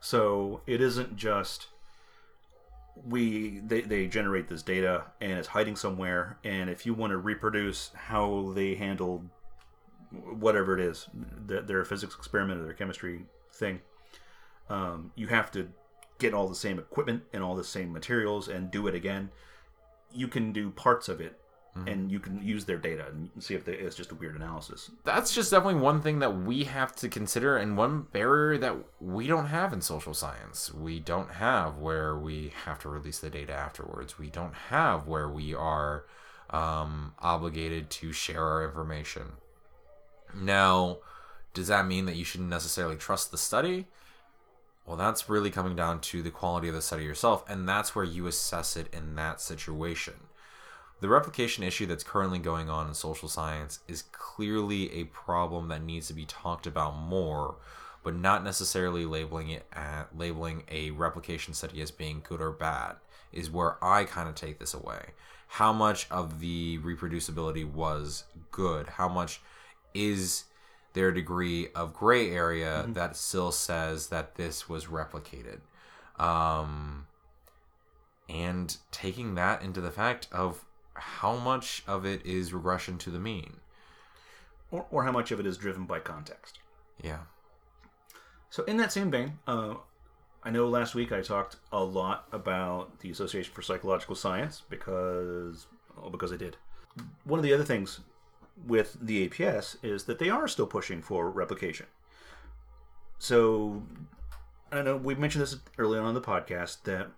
So 0.00 0.60
it 0.66 0.80
isn't 0.80 1.16
just 1.16 1.66
we 3.08 3.60
they, 3.66 3.80
they 3.80 4.06
generate 4.06 4.48
this 4.48 4.62
data 4.62 5.04
and 5.20 5.32
it's 5.32 5.48
hiding 5.48 5.76
somewhere 5.76 6.38
and 6.44 6.68
if 6.68 6.84
you 6.84 6.94
want 6.94 7.10
to 7.10 7.16
reproduce 7.16 7.90
how 7.94 8.52
they 8.54 8.74
handled 8.74 9.28
whatever 10.38 10.78
it 10.78 10.84
is 10.84 11.08
their, 11.46 11.62
their 11.62 11.84
physics 11.86 12.14
experiment 12.14 12.60
or 12.60 12.64
their 12.64 12.74
chemistry 12.74 13.24
thing 13.54 13.80
um, 14.68 15.10
you 15.14 15.26
have 15.28 15.50
to 15.52 15.68
get 16.18 16.32
all 16.32 16.48
the 16.48 16.54
same 16.54 16.78
equipment 16.78 17.24
and 17.32 17.42
all 17.42 17.56
the 17.56 17.64
same 17.64 17.92
materials 17.92 18.48
and 18.48 18.70
do 18.70 18.86
it 18.86 18.94
again. 18.94 19.30
You 20.12 20.28
can 20.28 20.52
do 20.52 20.70
parts 20.70 21.08
of 21.08 21.20
it 21.20 21.38
and 21.74 22.10
you 22.10 22.20
can 22.20 22.42
use 22.42 22.66
their 22.66 22.76
data 22.76 23.06
and 23.08 23.30
see 23.42 23.54
if 23.54 23.64
they, 23.64 23.72
it's 23.72 23.96
just 23.96 24.12
a 24.12 24.14
weird 24.14 24.36
analysis 24.36 24.90
That's 25.04 25.34
just 25.34 25.50
definitely 25.50 25.80
one 25.80 26.02
thing 26.02 26.18
that 26.18 26.36
we 26.36 26.64
have 26.64 26.94
to 26.96 27.08
consider, 27.08 27.56
and 27.56 27.76
one 27.76 28.02
barrier 28.12 28.58
that 28.58 28.76
we 29.00 29.26
don't 29.26 29.46
have 29.46 29.72
in 29.72 29.80
social 29.80 30.12
science. 30.12 30.72
We 30.72 31.00
don't 31.00 31.32
have 31.32 31.78
where 31.78 32.16
we 32.16 32.52
have 32.66 32.78
to 32.80 32.88
release 32.88 33.20
the 33.20 33.30
data 33.30 33.54
afterwards. 33.54 34.18
We 34.18 34.28
don't 34.28 34.54
have 34.54 35.06
where 35.06 35.28
we 35.28 35.54
are 35.54 36.04
um, 36.50 37.14
obligated 37.20 37.88
to 37.90 38.12
share 38.12 38.44
our 38.44 38.64
information. 38.64 39.32
Now, 40.34 40.98
does 41.54 41.68
that 41.68 41.86
mean 41.86 42.04
that 42.06 42.16
you 42.16 42.24
shouldn't 42.24 42.50
necessarily 42.50 42.96
trust 42.96 43.30
the 43.30 43.38
study? 43.38 43.86
Well, 44.86 44.96
that's 44.96 45.28
really 45.28 45.50
coming 45.50 45.76
down 45.76 46.00
to 46.00 46.22
the 46.22 46.30
quality 46.30 46.68
of 46.68 46.74
the 46.74 46.82
study 46.82 47.04
yourself, 47.04 47.44
and 47.48 47.68
that's 47.68 47.94
where 47.94 48.04
you 48.04 48.26
assess 48.26 48.76
it 48.76 48.92
in 48.92 49.14
that 49.14 49.40
situation. 49.40 50.14
The 51.02 51.08
replication 51.08 51.64
issue 51.64 51.86
that's 51.86 52.04
currently 52.04 52.38
going 52.38 52.70
on 52.70 52.86
in 52.86 52.94
social 52.94 53.28
science 53.28 53.80
is 53.88 54.04
clearly 54.12 55.00
a 55.00 55.04
problem 55.06 55.66
that 55.66 55.82
needs 55.82 56.06
to 56.06 56.14
be 56.14 56.26
talked 56.26 56.64
about 56.64 56.96
more, 56.96 57.56
but 58.04 58.14
not 58.14 58.44
necessarily 58.44 59.04
labeling 59.04 59.50
it 59.50 59.66
at 59.72 60.16
labeling 60.16 60.62
a 60.70 60.92
replication 60.92 61.54
study 61.54 61.80
as 61.82 61.90
being 61.90 62.22
good 62.22 62.40
or 62.40 62.52
bad 62.52 62.94
is 63.32 63.50
where 63.50 63.84
I 63.84 64.04
kind 64.04 64.28
of 64.28 64.36
take 64.36 64.60
this 64.60 64.74
away. 64.74 65.06
How 65.48 65.72
much 65.72 66.06
of 66.08 66.38
the 66.38 66.78
reproducibility 66.78 67.68
was 67.68 68.22
good? 68.52 68.86
How 68.86 69.08
much 69.08 69.40
is 69.94 70.44
their 70.92 71.10
degree 71.10 71.66
of 71.74 71.94
gray 71.94 72.30
area 72.30 72.86
that 72.90 73.16
still 73.16 73.50
says 73.50 74.06
that 74.06 74.36
this 74.36 74.68
was 74.68 74.84
replicated? 74.84 75.62
Um, 76.16 77.08
and 78.28 78.76
taking 78.92 79.34
that 79.34 79.62
into 79.62 79.80
the 79.80 79.90
fact 79.90 80.28
of 80.30 80.64
how 81.20 81.36
much 81.36 81.82
of 81.86 82.04
it 82.06 82.24
is 82.24 82.52
regression 82.52 82.98
to 82.98 83.10
the 83.10 83.18
mean. 83.18 83.54
or, 84.70 84.86
or 84.90 85.04
how 85.04 85.12
much 85.12 85.30
of 85.30 85.40
it 85.40 85.46
is 85.46 85.56
driven 85.56 85.84
by 85.84 85.98
context 86.00 86.58
Yeah. 87.02 87.20
So, 88.50 88.64
in 88.64 88.76
that 88.76 88.92
same 88.92 89.10
vein, 89.10 89.38
uh, 89.46 89.74
I 90.42 90.50
know 90.50 90.68
last 90.68 90.94
week 90.94 91.10
I 91.10 91.22
talked 91.22 91.56
a 91.72 91.82
lot 91.82 92.26
about 92.32 92.98
the 93.00 93.10
Association 93.10 93.52
for 93.54 93.62
Psychological 93.62 94.14
Science 94.14 94.62
because, 94.68 95.66
well, 95.96 96.10
because 96.10 96.32
I 96.32 96.36
did. 96.36 96.56
One 97.24 97.38
of 97.38 97.44
the 97.44 97.54
other 97.54 97.64
things 97.64 98.00
with 98.66 98.98
the 99.00 99.26
APS 99.26 99.76
is 99.82 100.04
that 100.04 100.18
they 100.18 100.28
are 100.28 100.46
still 100.48 100.66
pushing 100.66 101.00
for 101.00 101.30
replication. 101.30 101.86
So, 103.18 103.82
I 104.70 104.82
know 104.82 104.96
we 104.96 105.14
mentioned 105.14 105.42
this 105.42 105.56
early 105.78 105.98
on 105.98 106.08
in 106.08 106.14
the 106.14 106.20
podcast 106.20 106.82
that 106.82 107.08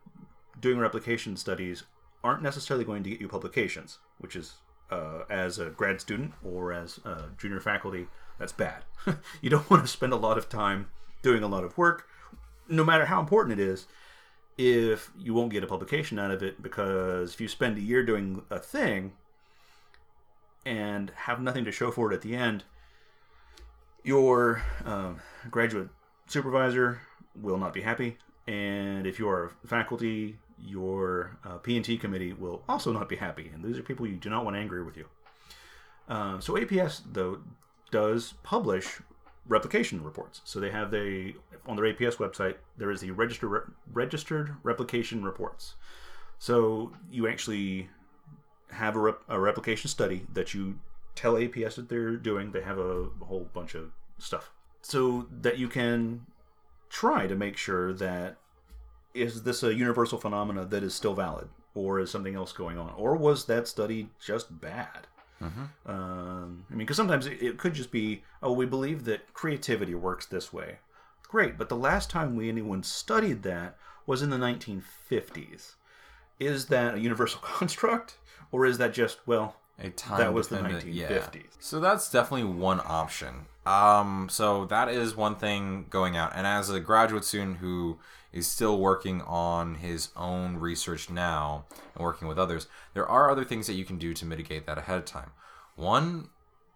doing 0.61 0.79
replication 0.79 1.37
studies 1.37 1.83
aren't 2.25 2.43
necessarily 2.43 2.85
going 2.85 3.05
to 3.05 3.11
get 3.11 3.21
you 3.21 3.29
publications, 3.29 3.99
which 4.19 4.35
is 4.35 4.55
uh, 4.91 5.21
as 5.31 5.59
a 5.59 5.71
grad 5.71 6.01
student 6.01 6.33
or 6.43 6.73
as 6.73 6.99
a 7.05 7.27
junior 7.39 7.61
faculty, 7.61 8.07
that's 8.39 8.53
bad. 8.53 8.85
you 9.43 9.51
don't 9.51 9.69
want 9.71 9.85
to 9.85 9.89
spend 9.89 10.13
a 10.13 10.17
lot 10.17 10.39
of 10.39 10.49
time 10.49 10.89
doing 11.23 11.43
a 11.43 11.49
lot 11.49 11.65
of 11.65 11.77
work, 11.79 12.09
no 12.69 12.83
matter 12.83 13.05
how 13.07 13.21
important 13.21 13.61
it 13.61 13.63
is, 13.63 13.87
if 14.57 15.11
you 15.19 15.35
won't 15.35 15.53
get 15.53 15.63
a 15.63 15.67
publication 15.67 16.19
out 16.19 16.31
of 16.31 16.43
it. 16.43 16.63
Because 16.63 17.35
if 17.35 17.41
you 17.41 17.49
spend 17.49 17.77
a 17.77 17.83
year 17.83 18.05
doing 18.05 18.43
a 18.51 18.59
thing 18.59 19.13
and 20.65 21.13
have 21.15 21.41
nothing 21.41 21.65
to 21.65 21.73
show 21.73 21.91
for 21.91 22.11
it 22.11 22.15
at 22.15 22.23
the 22.23 22.35
end, 22.35 22.65
your 24.03 24.63
um, 24.85 25.21
graduate 25.51 25.89
supervisor 26.27 27.01
will 27.41 27.59
not 27.59 27.73
be 27.73 27.83
happy, 27.83 28.17
and 28.47 29.07
if 29.07 29.19
you 29.19 29.29
are 29.29 29.53
faculty, 29.67 30.37
your 30.63 31.37
uh, 31.45 31.59
P&T 31.59 31.99
committee 31.99 32.33
will 32.33 32.63
also 32.69 32.93
not 32.93 33.09
be 33.09 33.17
happy, 33.17 33.51
and 33.53 33.65
these 33.65 33.79
are 33.79 33.83
people 33.83 34.07
you 34.07 34.17
do 34.17 34.31
not 34.31 34.45
want 34.45 34.57
angry 34.57 34.83
with 34.83 34.97
you. 34.97 35.07
Um, 36.09 36.41
so 36.41 36.55
APS 36.55 37.03
though 37.13 37.39
does 37.91 38.35
publish 38.43 39.01
replication 39.47 40.03
reports. 40.03 40.41
So 40.45 40.61
they 40.61 40.71
have 40.71 40.91
the 40.91 41.35
on 41.67 41.77
their 41.77 41.93
APS 41.93 42.17
website 42.17 42.57
there 42.77 42.91
is 42.91 43.01
the 43.01 43.11
registered 43.11 43.51
re- 43.51 43.61
registered 43.93 44.57
replication 44.63 45.25
reports. 45.25 45.75
So 46.39 46.93
you 47.11 47.27
actually 47.29 47.89
have 48.71 48.97
a, 48.97 49.01
rep- 49.01 49.23
a 49.29 49.41
replication 49.41 49.89
study 49.89 50.27
that 50.33 50.53
you 50.53 50.79
tell 51.15 51.35
APS 51.35 51.77
that 51.77 51.89
they're 51.89 52.17
doing. 52.17 52.53
They 52.53 52.63
have 52.63 52.79
a, 52.79 53.09
whole 53.23 53.49
bunch 53.55 53.75
of 53.75 53.93
stuff 54.19 54.51
so 54.83 55.27
that 55.41 55.59
you 55.59 55.69
can 55.69 56.27
try 56.91 57.27
to 57.27 57.35
make 57.35 57.57
sure 57.57 57.93
that 57.95 58.37
is 59.15 59.45
this 59.45 59.63
a 59.63 59.75
universal 59.75 60.19
phenomena 60.19 60.65
that 60.65 60.83
is 60.83 60.95
still 60.95 61.15
valid 61.15 61.49
or 61.75 62.01
is 62.01 62.11
something 62.11 62.35
else 62.35 62.53
going 62.53 62.79
on 62.79 62.93
or 62.97 63.17
was 63.17 63.47
that 63.47 63.69
study 63.69 64.09
just 64.21 64.61
bad 64.61 65.07
um, 65.87 66.65
I 66.71 66.75
mean, 66.75 66.79
because 66.79 66.97
sometimes 66.97 67.27
it, 67.27 67.43
it 67.43 67.59
could 67.59 67.75
just 67.75 67.91
be, 67.91 68.23
oh, 68.43 68.53
we 68.53 68.67
believe 68.67 69.05
that 69.05 69.33
creativity 69.35 69.95
works 69.95 70.27
this 70.27 70.53
way. 70.53 70.79
Great, 71.23 71.59
but 71.59 71.69
the 71.69 71.77
last 71.77 72.11
time 72.11 72.37
we 72.37 72.49
anyone 72.49 72.83
studied 72.83 73.43
that 73.43 73.77
was 74.07 74.23
in 74.23 74.31
the 74.31 74.37
1950s. 74.37 75.75
Is 76.41 76.67
that 76.67 76.95
a 76.95 77.01
universal 77.01 77.41
construct, 77.43 78.19
or 78.51 78.67
is 78.67 78.79
that 78.79 78.93
just 78.93 79.19
well, 79.27 79.57
A 79.79 79.91
time 79.91 80.19
that 80.19 80.33
was 80.33 80.49
the 80.49 80.57
dependent- 80.57 80.87
1950s? 80.87 81.35
yeah. 81.35 81.43
So 81.59 81.81
that's 81.81 82.11
definitely 82.11 82.45
one 82.45 82.81
option. 82.85 83.47
Um, 83.67 84.29
so 84.31 84.67
that 84.67 84.89
is 84.89 85.17
one 85.17 85.37
thing 85.37 85.87
going 85.91 86.17
out. 86.17 86.33
And 86.35 86.47
as 86.47 86.71
a 86.71 86.81
graduate 86.81 87.25
student 87.25 87.59
who 87.59 87.99
is 88.33 88.47
still 88.47 88.79
working 88.79 89.23
on 89.23 89.77
his 89.77 90.11
own 90.17 90.57
research 90.59 91.09
now 91.09 91.65
and 91.95 92.05
working 92.05 92.29
with 92.29 92.39
others, 92.39 92.67
there 92.93 93.07
are 93.07 93.31
other 93.31 93.45
things 93.45 93.67
that 93.67 93.75
you 93.75 93.85
can 93.85 93.99
do 93.99 94.13
to 94.15 94.27
mitigate 94.27 94.67
that 94.67 94.79
ahead 94.79 94.99
of 94.99 95.05
time. 95.05 95.31
One 95.77 96.29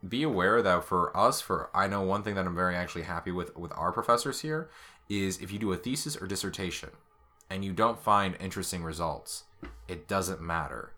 be 0.07 0.23
aware 0.23 0.63
that 0.63 0.85
for 0.85 1.15
us, 1.17 1.41
for 1.41 1.71
I 1.75 1.89
know 1.89 2.03
one 2.03 2.23
thing 2.23 2.37
that 2.37 2.47
I'm 2.47 2.55
very 2.55 2.77
actually 2.77 3.03
happy 3.03 3.33
with 3.33 3.57
with 3.57 3.73
our 3.77 3.91
professors 3.93 4.41
here 4.41 4.71
is 5.09 5.41
if 5.41 5.53
you 5.53 5.59
do 5.59 5.73
a 5.73 5.77
thesis 5.77 6.17
or 6.17 6.27
dissertation 6.27 6.91
and 7.51 7.65
you 7.65 7.73
don't 7.73 7.99
find 8.01 8.37
interesting 8.41 8.85
results, 8.85 9.45
it 9.89 10.07
doesn't 10.07 10.41
matter. 10.41 10.93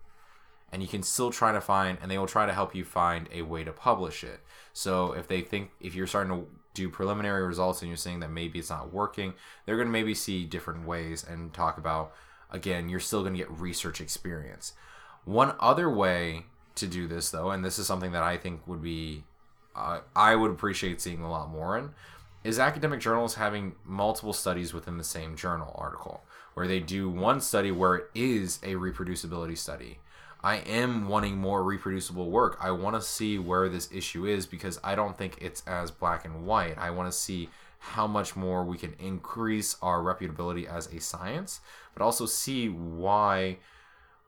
And 0.71 0.81
you 0.81 0.87
can 0.87 1.03
still 1.03 1.31
try 1.31 1.51
to 1.51 1.59
find, 1.59 1.97
and 2.01 2.09
they 2.09 2.17
will 2.17 2.27
try 2.27 2.45
to 2.45 2.53
help 2.53 2.73
you 2.73 2.85
find 2.85 3.27
a 3.33 3.41
way 3.41 3.63
to 3.63 3.73
publish 3.73 4.23
it. 4.23 4.39
So 4.73 5.11
if 5.11 5.27
they 5.27 5.41
think, 5.41 5.71
if 5.81 5.95
you're 5.95 6.07
starting 6.07 6.31
to 6.31 6.47
do 6.73 6.87
preliminary 6.87 7.45
results 7.45 7.81
and 7.81 7.89
you're 7.89 7.97
saying 7.97 8.21
that 8.21 8.31
maybe 8.31 8.59
it's 8.59 8.69
not 8.69 8.93
working, 8.93 9.33
they're 9.65 9.75
going 9.75 9.89
to 9.89 9.91
maybe 9.91 10.13
see 10.13 10.45
different 10.45 10.87
ways 10.87 11.25
and 11.29 11.53
talk 11.53 11.77
about, 11.77 12.13
again, 12.49 12.87
you're 12.87 13.01
still 13.01 13.21
going 13.21 13.33
to 13.33 13.39
get 13.39 13.51
research 13.51 13.99
experience. 13.99 14.73
One 15.25 15.53
other 15.59 15.89
way 15.89 16.45
to 16.75 16.87
do 16.87 17.07
this, 17.07 17.29
though, 17.31 17.51
and 17.51 17.65
this 17.65 17.77
is 17.77 17.85
something 17.85 18.13
that 18.13 18.23
I 18.23 18.37
think 18.37 18.65
would 18.65 18.81
be, 18.81 19.25
uh, 19.75 19.99
I 20.15 20.35
would 20.35 20.51
appreciate 20.51 21.01
seeing 21.01 21.21
a 21.21 21.29
lot 21.29 21.49
more 21.49 21.77
in, 21.77 21.89
is 22.43 22.57
academic 22.57 23.01
journals 23.01 23.35
having 23.35 23.75
multiple 23.85 24.33
studies 24.33 24.73
within 24.73 24.97
the 24.97 25.03
same 25.03 25.35
journal 25.35 25.75
article, 25.77 26.23
where 26.53 26.67
they 26.67 26.79
do 26.79 27.09
one 27.09 27.41
study 27.41 27.71
where 27.71 27.95
it 27.95 28.09
is 28.15 28.57
a 28.63 28.75
reproducibility 28.75 29.57
study. 29.57 29.99
I 30.43 30.57
am 30.57 31.07
wanting 31.07 31.37
more 31.37 31.63
reproducible 31.63 32.31
work. 32.31 32.57
I 32.59 32.71
want 32.71 32.95
to 32.95 33.01
see 33.01 33.37
where 33.37 33.69
this 33.69 33.89
issue 33.91 34.25
is 34.25 34.47
because 34.47 34.79
I 34.83 34.95
don't 34.95 35.17
think 35.17 35.37
it's 35.39 35.61
as 35.67 35.91
black 35.91 36.25
and 36.25 36.45
white. 36.45 36.77
I 36.77 36.89
want 36.89 37.11
to 37.11 37.17
see 37.17 37.49
how 37.77 38.07
much 38.07 38.35
more 38.35 38.63
we 38.63 38.77
can 38.77 38.95
increase 38.99 39.75
our 39.81 39.99
reputability 39.99 40.67
as 40.67 40.87
a 40.87 40.99
science, 40.99 41.61
but 41.93 42.03
also 42.03 42.25
see 42.25 42.69
why 42.69 43.57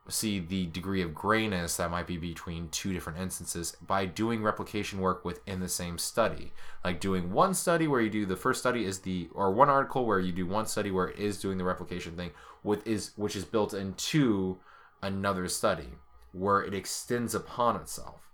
see 0.10 0.40
the 0.40 0.66
degree 0.66 1.02
of 1.02 1.14
grayness 1.14 1.78
that 1.78 1.90
might 1.90 2.06
be 2.06 2.18
between 2.18 2.68
two 2.70 2.92
different 2.92 3.18
instances 3.20 3.78
by 3.88 4.06
doing 4.06 4.44
replication 4.44 5.00
work 5.00 5.24
within 5.24 5.62
the 5.62 5.70
same 5.70 5.98
study. 5.98 6.52
Like 6.84 7.00
doing 7.00 7.32
one 7.32 7.54
study 7.54 7.88
where 7.88 8.02
you 8.02 8.10
do 8.10 8.26
the 8.26 8.36
first 8.36 8.60
study 8.60 8.84
is 8.84 9.00
the 9.00 9.30
or 9.34 9.52
one 9.52 9.70
article 9.70 10.06
where 10.06 10.20
you 10.20 10.34
do 10.34 10.46
one 10.46 10.66
study 10.66 10.92
where 10.92 11.08
it 11.08 11.20
is 11.20 11.40
doing 11.40 11.58
the 11.58 11.64
replication 11.64 12.18
thing 12.18 12.32
with 12.64 12.86
is 12.86 13.12
which 13.16 13.36
is 13.36 13.46
built 13.46 13.74
into 13.74 14.58
another 15.02 15.48
study 15.48 15.90
where 16.34 16.62
it 16.62 16.74
extends 16.74 17.34
upon 17.34 17.78
itself. 17.78 18.30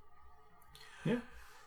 Yeah. 1.05 1.19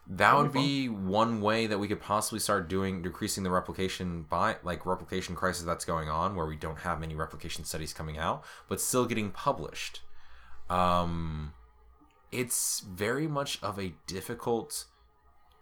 That 0.09 0.37
would 0.37 0.53
be 0.53 0.89
one 0.89 1.41
way 1.41 1.67
that 1.69 1.79
we 1.79 1.87
could 1.87 2.01
possibly 2.01 2.41
start 2.41 2.69
doing 2.69 3.03
decreasing 3.03 3.45
the 3.45 3.51
replication 3.51 4.23
by 4.29 4.57
like 4.65 4.85
replication 4.85 5.37
crisis 5.37 5.65
that's 5.65 5.85
going 5.85 6.09
on 6.09 6.35
where 6.35 6.47
we 6.47 6.57
don't 6.57 6.81
have 6.81 6.99
many 6.99 7.15
replication 7.15 7.65
studies 7.65 7.93
coming 7.93 8.19
out 8.19 8.43
but 8.69 8.81
still 8.81 9.07
getting 9.07 9.31
published. 9.31 10.01
Um 10.69 11.55
it's 12.33 12.81
very 12.81 13.29
much 13.29 13.63
of 13.63 13.79
a 13.79 13.95
difficult 14.07 14.87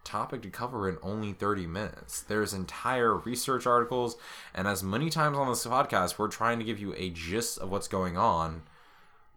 topic 0.05 0.41
to 0.43 0.49
cover 0.49 0.89
in 0.89 0.97
only 1.03 1.33
30 1.33 1.67
minutes. 1.67 2.23
There's 2.23 2.55
entire 2.55 3.17
research 3.17 3.67
articles 3.67 4.17
and 4.55 4.67
as 4.67 4.83
many 4.83 5.11
times 5.11 5.37
on 5.37 5.49
this 5.49 5.67
podcast 5.67 6.19
we're 6.19 6.29
trying 6.29 6.59
to 6.59 6.65
give 6.65 6.81
you 6.81 6.95
a 6.97 7.11
gist 7.11 7.59
of 7.59 7.71
what's 7.71 7.89
going 7.89 8.17
on 8.17 8.63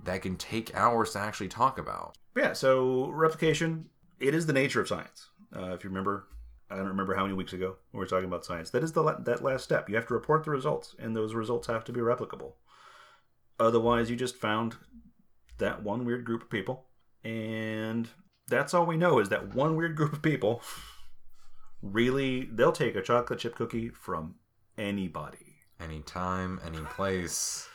that 0.03 0.21
can 0.21 0.35
take 0.35 0.75
hours 0.75 1.11
to 1.11 1.19
actually 1.19 1.47
talk 1.49 1.77
about. 1.77 2.17
Yeah, 2.35 2.53
so 2.53 3.09
replication, 3.09 3.85
it 4.19 4.33
is 4.35 4.45
the 4.45 4.53
nature 4.53 4.81
of 4.81 4.87
science. 4.87 5.29
Uh, 5.55 5.71
if 5.73 5.83
you 5.83 5.89
remember, 5.89 6.27
I 6.69 6.75
don't 6.77 6.87
remember 6.87 7.15
how 7.15 7.23
many 7.23 7.35
weeks 7.35 7.53
ago 7.53 7.75
we 7.91 7.99
were 7.99 8.05
talking 8.07 8.25
about 8.25 8.45
science. 8.45 8.69
That 8.71 8.83
is 8.83 8.91
the 8.93 9.03
la- 9.03 9.19
that 9.19 9.43
last 9.43 9.63
step. 9.63 9.89
You 9.89 9.95
have 9.95 10.07
to 10.07 10.13
report 10.13 10.43
the 10.43 10.51
results, 10.51 10.95
and 10.99 11.15
those 11.15 11.33
results 11.35 11.67
have 11.67 11.83
to 11.85 11.91
be 11.93 11.99
replicable. 11.99 12.53
Otherwise, 13.59 14.09
you 14.09 14.15
just 14.15 14.35
found 14.35 14.75
that 15.59 15.83
one 15.83 16.05
weird 16.05 16.25
group 16.25 16.41
of 16.43 16.49
people, 16.49 16.85
and 17.23 18.09
that's 18.47 18.73
all 18.73 18.85
we 18.85 18.97
know 18.97 19.19
is 19.19 19.29
that 19.29 19.53
one 19.55 19.75
weird 19.75 19.95
group 19.95 20.13
of 20.13 20.21
people. 20.21 20.61
Really, 21.81 22.45
they'll 22.45 22.71
take 22.71 22.95
a 22.95 23.01
chocolate 23.01 23.39
chip 23.39 23.55
cookie 23.55 23.89
from 23.89 24.35
anybody, 24.77 25.57
Anytime, 25.81 26.61
any 26.65 26.77
place. 26.79 27.67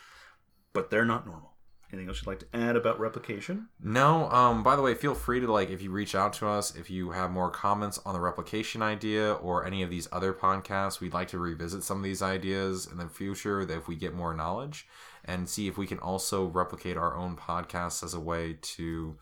but 0.73 0.89
they're 0.89 1.05
not 1.05 1.27
normal. 1.27 1.48
Anything 1.91 2.09
else 2.09 2.21
you'd 2.21 2.27
like 2.27 2.39
to 2.39 2.45
add 2.53 2.75
about 2.75 2.99
replication? 2.99 3.67
No, 3.81 4.29
um, 4.29 4.61
by 4.61 4.75
the 4.75 4.81
way, 4.83 4.93
feel 4.93 5.15
free 5.15 5.39
to 5.39 5.51
like 5.51 5.71
if 5.71 5.81
you 5.81 5.89
reach 5.89 6.13
out 6.13 6.33
to 6.33 6.47
us, 6.47 6.75
if 6.75 6.89
you 6.89 7.11
have 7.11 7.31
more 7.31 7.49
comments 7.49 7.99
on 8.05 8.13
the 8.13 8.19
replication 8.19 8.83
idea 8.83 9.33
or 9.33 9.65
any 9.65 9.81
of 9.81 9.89
these 9.89 10.07
other 10.11 10.31
podcasts, 10.31 10.99
we'd 10.99 11.13
like 11.13 11.29
to 11.29 11.39
revisit 11.39 11.83
some 11.83 11.97
of 11.97 12.03
these 12.03 12.21
ideas 12.21 12.87
in 12.91 12.97
the 12.97 13.07
future 13.07 13.61
if 13.61 13.87
we 13.87 13.95
get 13.95 14.13
more 14.13 14.35
knowledge 14.35 14.87
and 15.25 15.49
see 15.49 15.67
if 15.67 15.77
we 15.77 15.87
can 15.87 15.97
also 15.99 16.45
replicate 16.45 16.95
our 16.95 17.15
own 17.15 17.35
podcasts 17.35 18.03
as 18.03 18.13
a 18.13 18.19
way 18.19 18.57
to 18.61 19.17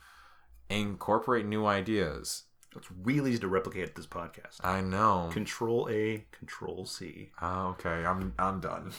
incorporate 0.70 1.46
new 1.46 1.66
ideas. 1.66 2.44
It's 2.76 2.90
really 2.92 3.32
easy 3.32 3.40
to 3.40 3.48
replicate 3.48 3.96
this 3.96 4.06
podcast. 4.06 4.64
I 4.64 4.82
know. 4.82 5.30
Control 5.32 5.88
A, 5.90 6.26
Control 6.32 6.86
C. 6.86 7.32
Ah, 7.42 7.70
okay, 7.70 8.06
I'm 8.06 8.34
I'm 8.38 8.60
done. 8.60 8.92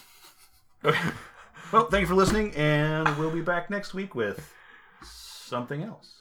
Well, 1.73 1.87
thank 1.89 2.01
you 2.03 2.07
for 2.07 2.15
listening, 2.15 2.55
and 2.55 3.09
we'll 3.19 3.31
be 3.31 3.43
back 3.43 3.69
next 3.69 3.93
week 3.93 4.15
with 4.15 4.55
something 5.03 5.83
else. 5.83 6.18